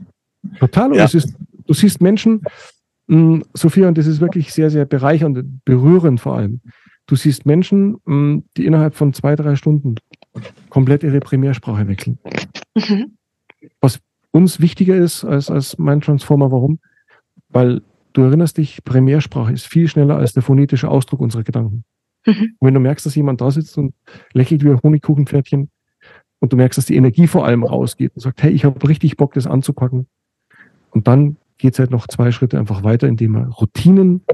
Total. 0.58 0.90
Und 0.90 0.98
ja. 0.98 1.04
ist, 1.04 1.34
du 1.66 1.74
siehst 1.74 2.00
Menschen, 2.00 2.42
mh, 3.06 3.16
hm, 3.16 3.44
Sophia, 3.54 3.88
und 3.88 3.98
das 3.98 4.06
ist 4.06 4.20
wirklich 4.20 4.52
sehr, 4.52 4.70
sehr 4.70 4.84
bereichernd 4.84 5.38
und 5.38 5.64
berührend 5.64 6.20
vor 6.20 6.36
allem. 6.36 6.60
Du 7.06 7.16
siehst 7.16 7.46
Menschen, 7.46 7.92
mh, 7.92 7.98
hm, 8.06 8.44
die 8.56 8.66
innerhalb 8.66 8.94
von 8.94 9.12
zwei, 9.12 9.36
drei 9.36 9.56
Stunden 9.56 9.96
komplett 10.68 11.02
ihre 11.02 11.20
Primärsprache 11.20 11.88
wechseln. 11.88 12.18
Mhm. 12.76 13.16
Was 13.80 14.00
uns 14.30 14.60
wichtiger 14.60 14.96
ist 14.96 15.24
als, 15.24 15.50
als 15.50 15.78
mein 15.78 16.00
Transformer. 16.00 16.50
Warum? 16.50 16.78
Weil 17.48 17.82
du 18.12 18.22
erinnerst 18.22 18.58
dich, 18.58 18.84
Primärsprache 18.84 19.52
ist 19.52 19.66
viel 19.66 19.88
schneller 19.88 20.16
als 20.16 20.32
der 20.32 20.42
phonetische 20.42 20.88
Ausdruck 20.88 21.20
unserer 21.20 21.44
Gedanken. 21.44 21.84
Mhm. 22.26 22.56
Und 22.58 22.66
wenn 22.66 22.74
du 22.74 22.80
merkst, 22.80 23.06
dass 23.06 23.14
jemand 23.14 23.40
da 23.40 23.50
sitzt 23.50 23.78
und 23.78 23.94
lächelt 24.32 24.64
wie 24.64 24.70
ein 24.70 24.80
Honigkuchenpferdchen, 24.82 25.70
und 26.40 26.52
du 26.52 26.56
merkst, 26.56 26.78
dass 26.78 26.86
die 26.86 26.96
Energie 26.96 27.26
vor 27.26 27.44
allem 27.44 27.64
rausgeht 27.64 28.12
und 28.14 28.20
sagt, 28.20 28.42
hey, 28.42 28.52
ich 28.52 28.64
habe 28.64 28.88
richtig 28.88 29.16
Bock, 29.16 29.34
das 29.34 29.46
anzupacken. 29.46 30.06
Und 30.90 31.08
dann 31.08 31.36
geht 31.58 31.74
es 31.74 31.78
halt 31.78 31.90
noch 31.90 32.06
zwei 32.06 32.30
Schritte 32.30 32.58
einfach 32.58 32.84
weiter, 32.84 33.08
indem 33.08 33.34
er 33.34 33.48
Routinen 33.48 34.24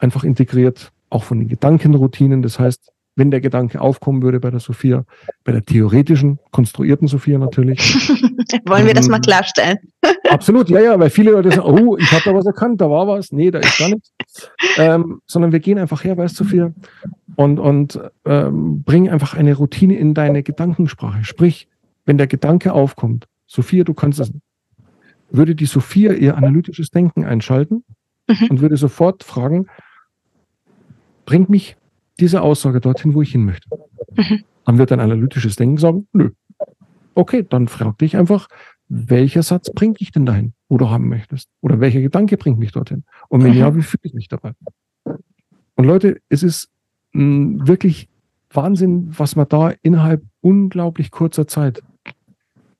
einfach 0.00 0.24
integriert, 0.24 0.92
auch 1.10 1.24
von 1.24 1.38
den 1.38 1.48
Gedankenroutinen. 1.48 2.42
Das 2.42 2.58
heißt, 2.58 2.91
wenn 3.14 3.30
der 3.30 3.40
Gedanke 3.40 3.80
aufkommen 3.80 4.22
würde 4.22 4.40
bei 4.40 4.50
der 4.50 4.60
Sophia, 4.60 5.04
bei 5.44 5.52
der 5.52 5.64
theoretischen, 5.64 6.38
konstruierten 6.50 7.08
Sophia 7.08 7.38
natürlich. 7.38 7.78
Wollen 8.66 8.86
wir 8.86 8.94
das 8.94 9.08
mal 9.08 9.16
ähm, 9.16 9.22
klarstellen? 9.22 9.78
absolut, 10.30 10.70
ja, 10.70 10.80
ja, 10.80 10.98
weil 10.98 11.10
viele 11.10 11.32
Leute 11.32 11.50
sagen, 11.50 11.62
oh, 11.62 11.96
ich 11.98 12.10
habe 12.10 12.22
da 12.24 12.34
was 12.34 12.46
erkannt, 12.46 12.80
da 12.80 12.88
war 12.88 13.06
was, 13.06 13.32
nee, 13.32 13.50
da 13.50 13.58
ist 13.58 13.78
gar 13.78 13.88
nichts. 13.88 14.12
Ähm, 14.76 15.20
sondern 15.26 15.52
wir 15.52 15.60
gehen 15.60 15.78
einfach 15.78 16.04
her, 16.04 16.16
weißt 16.16 16.40
du, 16.40 16.44
Sophia, 16.44 16.72
und, 17.36 17.58
und 17.58 18.00
ähm, 18.24 18.82
bringen 18.82 19.10
einfach 19.10 19.34
eine 19.34 19.54
Routine 19.54 19.96
in 19.96 20.14
deine 20.14 20.42
Gedankensprache. 20.42 21.24
Sprich, 21.24 21.68
wenn 22.04 22.18
der 22.18 22.26
Gedanke 22.26 22.72
aufkommt, 22.72 23.26
Sophia, 23.46 23.84
du 23.84 23.94
kannst 23.94 24.20
es, 24.20 24.32
würde 25.30 25.54
die 25.54 25.66
Sophia 25.66 26.12
ihr 26.12 26.36
analytisches 26.36 26.90
Denken 26.90 27.24
einschalten 27.24 27.84
mhm. 28.28 28.48
und 28.50 28.60
würde 28.60 28.76
sofort 28.76 29.22
fragen, 29.22 29.66
bringt 31.26 31.48
mich 31.48 31.76
diese 32.22 32.40
Aussage 32.40 32.80
dorthin, 32.80 33.14
wo 33.14 33.22
ich 33.22 33.32
hin 33.32 33.44
möchte. 33.44 33.68
Mhm. 34.16 34.44
Dann 34.64 34.78
wird 34.78 34.92
dein 34.92 35.00
analytisches 35.00 35.56
Denken 35.56 35.76
sagen, 35.76 36.06
nö. 36.12 36.30
Okay, 37.14 37.44
dann 37.48 37.66
frag 37.66 37.98
dich 37.98 38.16
einfach, 38.16 38.48
welcher 38.88 39.42
Satz 39.42 39.70
bringt 39.72 40.00
dich 40.00 40.12
denn 40.12 40.24
dahin, 40.24 40.54
wo 40.68 40.78
du 40.78 40.88
haben 40.88 41.08
möchtest? 41.08 41.48
Oder 41.60 41.80
welcher 41.80 42.00
Gedanke 42.00 42.36
bringt 42.36 42.58
mich 42.58 42.72
dorthin? 42.72 43.04
Und 43.28 43.42
wenn 43.42 43.52
mhm. 43.52 43.58
ja, 43.58 43.74
wie 43.74 43.82
fühle 43.82 44.02
ich 44.04 44.14
mich 44.14 44.28
dabei? 44.28 44.52
Und 45.74 45.84
Leute, 45.84 46.20
es 46.28 46.42
ist 46.42 46.70
mh, 47.12 47.22
hm, 47.22 47.68
wirklich 47.68 48.08
Wahnsinn, 48.50 49.08
was 49.18 49.34
man 49.34 49.48
da 49.48 49.72
innerhalb 49.82 50.22
unglaublich 50.42 51.10
kurzer 51.10 51.48
Zeit 51.48 51.82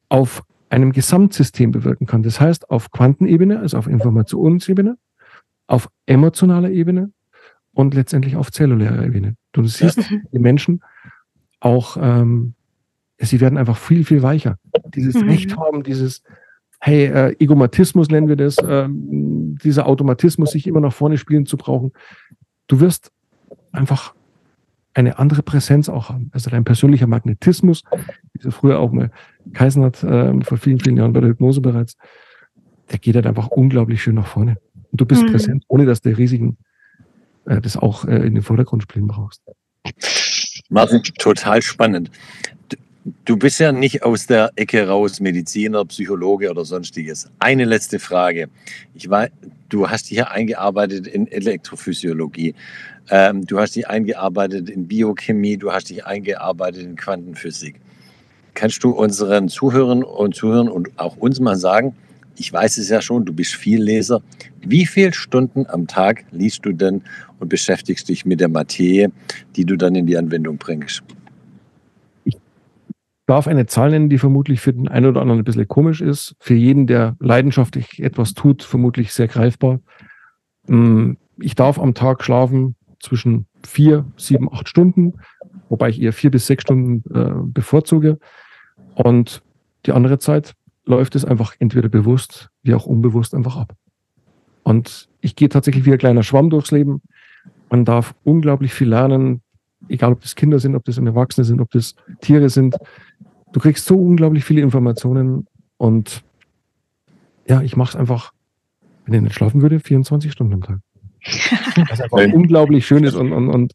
auf 0.08 0.44
einem 0.68 0.92
Gesamtsystem 0.92 1.72
bewirken 1.72 2.06
kann. 2.06 2.22
Das 2.22 2.40
heißt, 2.40 2.70
auf 2.70 2.90
Quantenebene, 2.90 3.58
also 3.58 3.76
auf 3.76 3.88
Informationsebene, 3.88 4.98
auf 5.66 5.88
emotionaler 6.06 6.70
Ebene 6.70 7.10
und 7.74 7.94
letztendlich 7.94 8.36
auf 8.36 8.50
zellulärer 8.50 9.04
Ebene. 9.04 9.36
Du 9.52 9.64
siehst, 9.64 10.10
ja. 10.10 10.18
die 10.32 10.38
Menschen 10.38 10.82
auch, 11.60 11.96
ähm, 12.00 12.54
sie 13.18 13.40
werden 13.40 13.58
einfach 13.58 13.76
viel, 13.76 14.04
viel 14.04 14.22
weicher. 14.22 14.58
Dieses 14.94 15.14
mhm. 15.14 15.28
Recht 15.28 15.56
haben, 15.56 15.82
dieses, 15.82 16.22
hey, 16.80 17.06
äh, 17.06 17.36
Egomatismus 17.38 18.08
nennen 18.08 18.28
wir 18.28 18.36
das, 18.36 18.56
ähm, 18.66 19.58
dieser 19.62 19.86
Automatismus, 19.86 20.50
sich 20.50 20.66
immer 20.66 20.80
nach 20.80 20.92
vorne 20.92 21.18
spielen 21.18 21.46
zu 21.46 21.56
brauchen. 21.56 21.92
Du 22.66 22.80
wirst 22.80 23.12
einfach 23.70 24.14
eine 24.94 25.18
andere 25.18 25.42
Präsenz 25.42 25.88
auch 25.88 26.10
haben. 26.10 26.30
Also 26.32 26.50
dein 26.50 26.64
persönlicher 26.64 27.06
Magnetismus, 27.06 27.82
wie 28.34 28.50
früher 28.50 28.78
auch 28.78 28.92
mal 28.92 29.10
Kaisen 29.54 29.84
hat, 29.84 30.02
äh, 30.02 30.38
vor 30.42 30.58
vielen, 30.58 30.80
vielen 30.80 30.96
Jahren 30.96 31.12
bei 31.12 31.20
der 31.20 31.30
Hypnose 31.30 31.60
bereits, 31.60 31.96
der 32.90 32.98
geht 32.98 33.14
halt 33.14 33.26
einfach 33.26 33.48
unglaublich 33.48 34.02
schön 34.02 34.16
nach 34.16 34.26
vorne. 34.26 34.56
Und 34.90 35.00
du 35.00 35.06
bist 35.06 35.22
mhm. 35.22 35.30
präsent, 35.30 35.64
ohne 35.68 35.86
dass 35.86 36.02
der 36.02 36.18
riesigen 36.18 36.58
äh, 37.46 37.60
das 37.60 37.76
auch 37.76 38.04
äh, 38.04 38.16
in 38.16 38.34
den 38.34 38.42
Vordergrund 38.42 38.82
spielen 38.82 39.06
brauchst. 39.06 39.42
Martin, 40.68 41.02
total 41.18 41.62
spannend. 41.62 42.10
Du 43.24 43.36
bist 43.36 43.58
ja 43.58 43.72
nicht 43.72 44.04
aus 44.04 44.26
der 44.26 44.52
Ecke 44.54 44.86
raus, 44.86 45.18
Mediziner, 45.18 45.84
Psychologe 45.84 46.48
oder 46.48 46.64
sonstiges. 46.64 47.28
Eine 47.40 47.64
letzte 47.64 47.98
Frage. 47.98 48.48
Ich 48.94 49.10
war, 49.10 49.28
du 49.68 49.90
hast 49.90 50.10
dich 50.10 50.18
ja 50.18 50.28
eingearbeitet 50.28 51.08
in 51.08 51.26
Elektrophysiologie. 51.26 52.54
Ähm, 53.10 53.44
du 53.44 53.58
hast 53.58 53.74
dich 53.74 53.88
eingearbeitet 53.88 54.70
in 54.70 54.86
Biochemie. 54.86 55.56
Du 55.56 55.72
hast 55.72 55.90
dich 55.90 56.06
eingearbeitet 56.06 56.84
in 56.84 56.94
Quantenphysik. 56.94 57.80
Kannst 58.54 58.84
du 58.84 58.90
unseren 58.90 59.48
Zuhörern 59.48 60.04
und 60.04 60.36
Zuhörern 60.36 60.68
und 60.68 60.90
auch 60.96 61.16
uns 61.16 61.40
mal 61.40 61.56
sagen, 61.56 61.96
ich 62.36 62.52
weiß 62.52 62.78
es 62.78 62.88
ja 62.88 63.02
schon, 63.02 63.24
du 63.24 63.32
bist 63.32 63.54
viel 63.54 63.82
Leser. 63.82 64.22
Wie 64.60 64.86
viele 64.86 65.12
Stunden 65.12 65.66
am 65.66 65.86
Tag 65.86 66.24
liest 66.30 66.64
du 66.64 66.72
denn 66.72 67.02
und 67.38 67.48
beschäftigst 67.48 68.08
dich 68.08 68.24
mit 68.24 68.40
der 68.40 68.48
Materie, 68.48 69.10
die 69.56 69.64
du 69.64 69.76
dann 69.76 69.94
in 69.94 70.06
die 70.06 70.16
Anwendung 70.16 70.56
bringst? 70.56 71.02
Ich 72.24 72.36
darf 73.26 73.46
eine 73.46 73.66
Zahl 73.66 73.90
nennen, 73.90 74.08
die 74.08 74.18
vermutlich 74.18 74.60
für 74.60 74.72
den 74.72 74.88
einen 74.88 75.06
oder 75.06 75.20
anderen 75.20 75.40
ein 75.40 75.44
bisschen 75.44 75.68
komisch 75.68 76.00
ist. 76.00 76.34
Für 76.40 76.54
jeden, 76.54 76.86
der 76.86 77.16
leidenschaftlich 77.20 78.02
etwas 78.02 78.34
tut, 78.34 78.62
vermutlich 78.62 79.12
sehr 79.12 79.28
greifbar. 79.28 79.80
Hm, 80.66 81.16
ich 81.38 81.54
darf 81.54 81.78
am 81.78 81.94
Tag 81.94 82.22
schlafen 82.22 82.76
zwischen 83.00 83.46
vier, 83.64 84.04
sieben, 84.16 84.52
acht 84.52 84.68
Stunden, 84.68 85.14
wobei 85.68 85.88
ich 85.88 86.00
eher 86.00 86.12
vier 86.12 86.30
bis 86.30 86.46
sechs 86.46 86.62
Stunden 86.62 87.02
äh, 87.14 87.32
bevorzuge. 87.52 88.18
Und 88.94 89.42
die 89.86 89.92
andere 89.92 90.18
Zeit 90.18 90.54
läuft 90.84 91.14
es 91.14 91.24
einfach 91.24 91.54
entweder 91.58 91.88
bewusst 91.88 92.50
wie 92.62 92.74
auch 92.74 92.86
unbewusst 92.86 93.34
einfach 93.34 93.56
ab. 93.56 93.74
Und 94.62 95.08
ich 95.20 95.36
gehe 95.36 95.48
tatsächlich 95.48 95.84
wie 95.84 95.92
ein 95.92 95.98
kleiner 95.98 96.22
Schwamm 96.22 96.50
durchs 96.50 96.70
Leben. 96.70 97.02
Man 97.70 97.84
darf 97.84 98.14
unglaublich 98.24 98.72
viel 98.72 98.88
lernen, 98.88 99.42
egal 99.88 100.12
ob 100.12 100.20
das 100.20 100.34
Kinder 100.34 100.58
sind, 100.58 100.74
ob 100.76 100.84
das 100.84 100.98
Erwachsene 100.98 101.44
sind, 101.44 101.60
ob 101.60 101.70
das 101.70 101.94
Tiere 102.20 102.48
sind. 102.48 102.76
Du 103.52 103.60
kriegst 103.60 103.86
so 103.86 103.96
unglaublich 103.96 104.44
viele 104.44 104.60
Informationen 104.62 105.46
und 105.76 106.22
ja, 107.48 107.60
ich 107.60 107.76
mache 107.76 107.90
es 107.90 107.96
einfach, 107.96 108.32
wenn 109.04 109.14
ich 109.14 109.20
nicht 109.22 109.34
schlafen 109.34 109.62
würde, 109.62 109.80
24 109.80 110.30
Stunden 110.32 110.54
am 110.54 110.62
Tag. 110.62 110.78
Was 111.88 112.00
einfach 112.00 112.32
unglaublich 112.32 112.86
schön 112.86 113.04
ist 113.04 113.14
und, 113.14 113.32
und, 113.32 113.48
und 113.48 113.72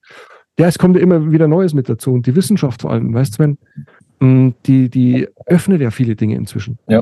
ja, 0.60 0.68
es 0.68 0.80
kommt 0.80 0.96
ja 0.96 1.02
immer 1.02 1.32
wieder 1.32 1.48
Neues 1.48 1.74
mit 1.74 1.88
dazu 1.88 2.14
und 2.14 2.26
die 2.26 2.36
Wissenschaft 2.36 2.82
vor 2.82 2.92
allem, 2.92 3.14
weißt 3.14 3.36
du, 3.36 3.44
wenn 3.44 3.58
die, 4.20 4.90
die 4.90 5.28
öffnet 5.46 5.82
ja 5.82 5.92
viele 5.92 6.16
Dinge 6.16 6.36
inzwischen. 6.36 6.80
Ja. 6.88 7.02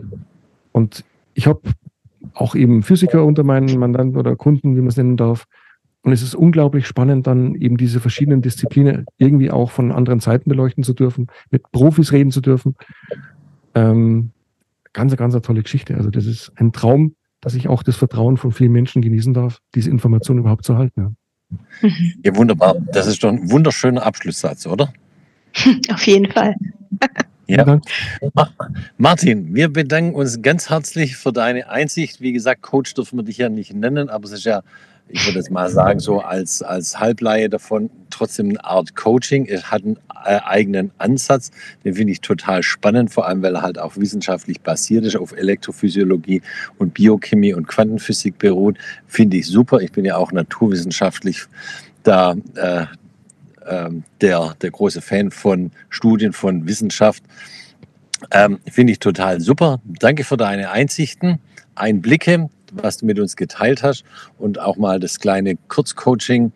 Und 0.72 1.04
ich 1.34 1.48
habe 1.48 1.62
auch 2.34 2.56
eben 2.56 2.84
Physiker 2.84 3.24
unter 3.24 3.44
meinen 3.44 3.80
Mandanten 3.80 4.18
oder 4.18 4.36
Kunden, 4.36 4.76
wie 4.76 4.80
man 4.80 4.90
es 4.90 4.98
nennen 4.98 5.18
darf. 5.18 5.46
Und 6.02 6.12
es 6.12 6.22
ist 6.22 6.36
unglaublich 6.36 6.86
spannend, 6.86 7.26
dann 7.26 7.56
eben 7.56 7.78
diese 7.78 8.00
verschiedenen 8.00 8.42
Disziplinen 8.42 9.06
irgendwie 9.18 9.50
auch 9.50 9.72
von 9.72 9.92
anderen 9.92 10.20
Seiten 10.20 10.50
beleuchten 10.50 10.84
zu 10.84 10.94
dürfen, 10.94 11.28
mit 11.50 11.72
Profis 11.72 12.12
reden 12.12 12.32
zu 12.32 12.42
dürfen. 12.42 12.76
Ähm, 13.74 14.32
ganz, 14.94 15.16
ganz 15.16 15.34
eine 15.34 15.42
tolle 15.42 15.64
Geschichte. 15.64 15.96
Also 15.96 16.10
das 16.10 16.26
ist 16.26 16.52
ein 16.56 16.72
Traum, 16.72 17.16
dass 17.42 17.56
ich 17.56 17.68
auch 17.68 17.82
das 17.82 17.96
Vertrauen 17.96 18.38
von 18.38 18.52
vielen 18.52 18.72
Menschen 18.72 19.02
genießen 19.02 19.34
darf, 19.34 19.60
diese 19.74 19.90
Informationen 19.90 20.40
überhaupt 20.40 20.66
zu 20.66 20.74
erhalten. 20.74 21.18
Ja. 21.82 21.90
ja, 22.24 22.36
wunderbar. 22.36 22.76
Das 22.92 23.08
ist 23.08 23.24
doch 23.24 23.30
ein 23.30 23.50
wunderschöner 23.50 24.06
Abschlusssatz, 24.06 24.68
oder? 24.68 24.94
Auf 25.92 26.06
jeden 26.06 26.32
Fall. 26.32 26.56
Ja. 27.48 27.80
Martin, 28.98 29.54
wir 29.54 29.70
bedanken 29.70 30.16
uns 30.16 30.42
ganz 30.42 30.70
herzlich 30.70 31.16
für 31.16 31.32
deine 31.32 31.70
Einsicht. 31.70 32.22
Wie 32.22 32.34
gesagt, 32.34 32.64
Coach 32.64 32.94
dürfen 32.96 33.20
wir 33.20 33.24
dich 33.24 33.38
ja 33.38 33.50
nicht 33.50 33.74
nennen, 33.74 34.10
aber 34.10 34.26
es 34.26 34.32
ist 34.32 34.46
ja, 34.46 34.64
ich 35.10 35.24
würde 35.28 35.38
jetzt 35.38 35.52
mal 35.52 35.70
sagen, 35.70 36.00
so 36.00 36.22
als, 36.22 36.64
als 36.64 37.00
Halbleihe 37.00 37.50
davon 37.50 37.92
trotzdem 38.10 38.50
eine 38.50 38.64
Art 38.64 38.96
Coaching. 38.96 39.46
Es 39.46 39.70
hat 39.70 39.84
einen 39.84 39.98
äh, 40.26 40.40
eigenen 40.44 40.92
Ansatz, 40.98 41.52
den 41.84 41.94
finde 41.94 42.14
ich 42.14 42.22
total 42.22 42.64
spannend, 42.64 43.14
vor 43.14 43.28
allem 43.28 43.44
weil 43.44 43.56
er 43.56 43.62
halt 43.62 43.78
auch 43.78 43.96
wissenschaftlich 43.96 44.62
basiert 44.62 45.06
ist, 45.06 45.16
auf 45.16 45.32
Elektrophysiologie 45.32 46.42
und 46.80 46.96
Biochemie 46.96 47.54
und 47.54 47.68
Quantenphysik 47.68 48.40
beruht. 48.40 48.80
Finde 49.06 49.38
ich 49.38 49.46
super. 49.48 49.82
Ich 49.82 49.92
bin 49.92 50.04
ja 50.04 50.18
auch 50.18 50.32
naturwissenschaftlich 50.32 51.44
da 52.02 52.36
äh, 52.56 52.86
ähm, 53.68 54.04
der, 54.22 54.56
der 54.62 54.72
große 54.72 55.02
Fan 55.02 55.32
von 55.32 55.72
Studien, 55.90 56.34
von 56.34 56.68
Wissenschaft. 56.68 57.24
Ähm, 58.32 58.60
Finde 58.70 58.94
ich 58.94 59.00
total 59.00 59.42
super. 59.42 59.82
Danke 60.00 60.24
für 60.24 60.38
deine 60.38 60.72
Einsichten, 60.72 61.40
Einblicke, 61.76 62.50
was 62.72 62.98
du 62.98 63.06
mit 63.06 63.20
uns 63.20 63.36
geteilt 63.36 63.84
hast 63.84 64.04
und 64.38 64.60
auch 64.60 64.78
mal 64.78 65.00
das 65.00 65.20
kleine 65.20 65.58
Kurzcoaching 65.68 66.52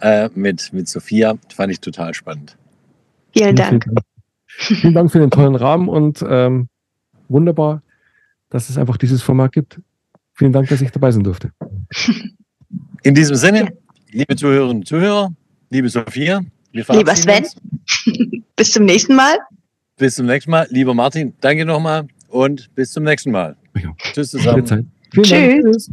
äh, 0.00 0.28
mit, 0.34 0.72
mit 0.72 0.88
Sophia. 0.88 1.34
Fand 1.54 1.72
ich 1.72 1.80
total 1.80 2.14
spannend. 2.14 2.56
Vielen 3.32 3.56
Dank. 3.56 3.86
Vielen 4.46 4.94
Dank 4.94 5.10
für 5.10 5.18
den 5.18 5.30
tollen 5.30 5.54
Rahmen 5.54 5.88
und 5.88 6.24
ähm, 6.28 6.68
wunderbar, 7.28 7.82
dass 8.50 8.68
es 8.68 8.76
einfach 8.76 8.98
dieses 8.98 9.22
Format 9.22 9.52
gibt. 9.52 9.80
Vielen 10.34 10.52
Dank, 10.52 10.68
dass 10.68 10.80
ich 10.80 10.90
dabei 10.90 11.10
sein 11.10 11.24
durfte. 11.24 11.52
In 13.02 13.14
diesem 13.14 13.36
Sinne, 13.36 13.72
liebe 14.10 14.36
Zuhörerinnen 14.36 14.78
und 14.78 14.86
Zuhörer, 14.86 15.32
Liebe 15.72 15.88
Sophia, 15.88 16.42
lieber 16.72 17.16
Sven, 17.16 17.46
bis 18.56 18.72
zum 18.72 18.84
nächsten 18.84 19.14
Mal. 19.14 19.38
Bis 19.96 20.16
zum 20.16 20.26
nächsten 20.26 20.50
Mal. 20.50 20.66
Lieber 20.68 20.92
Martin, 20.92 21.32
danke 21.40 21.64
nochmal 21.64 22.06
und 22.28 22.74
bis 22.74 22.92
zum 22.92 23.04
nächsten 23.04 23.30
Mal. 23.30 23.56
Ja. 23.82 23.94
Tschüss 24.12 24.32
zusammen. 24.32 24.66
Tschüss. 24.66 25.30
Dank. 25.30 25.62
Tschüss. 25.62 25.90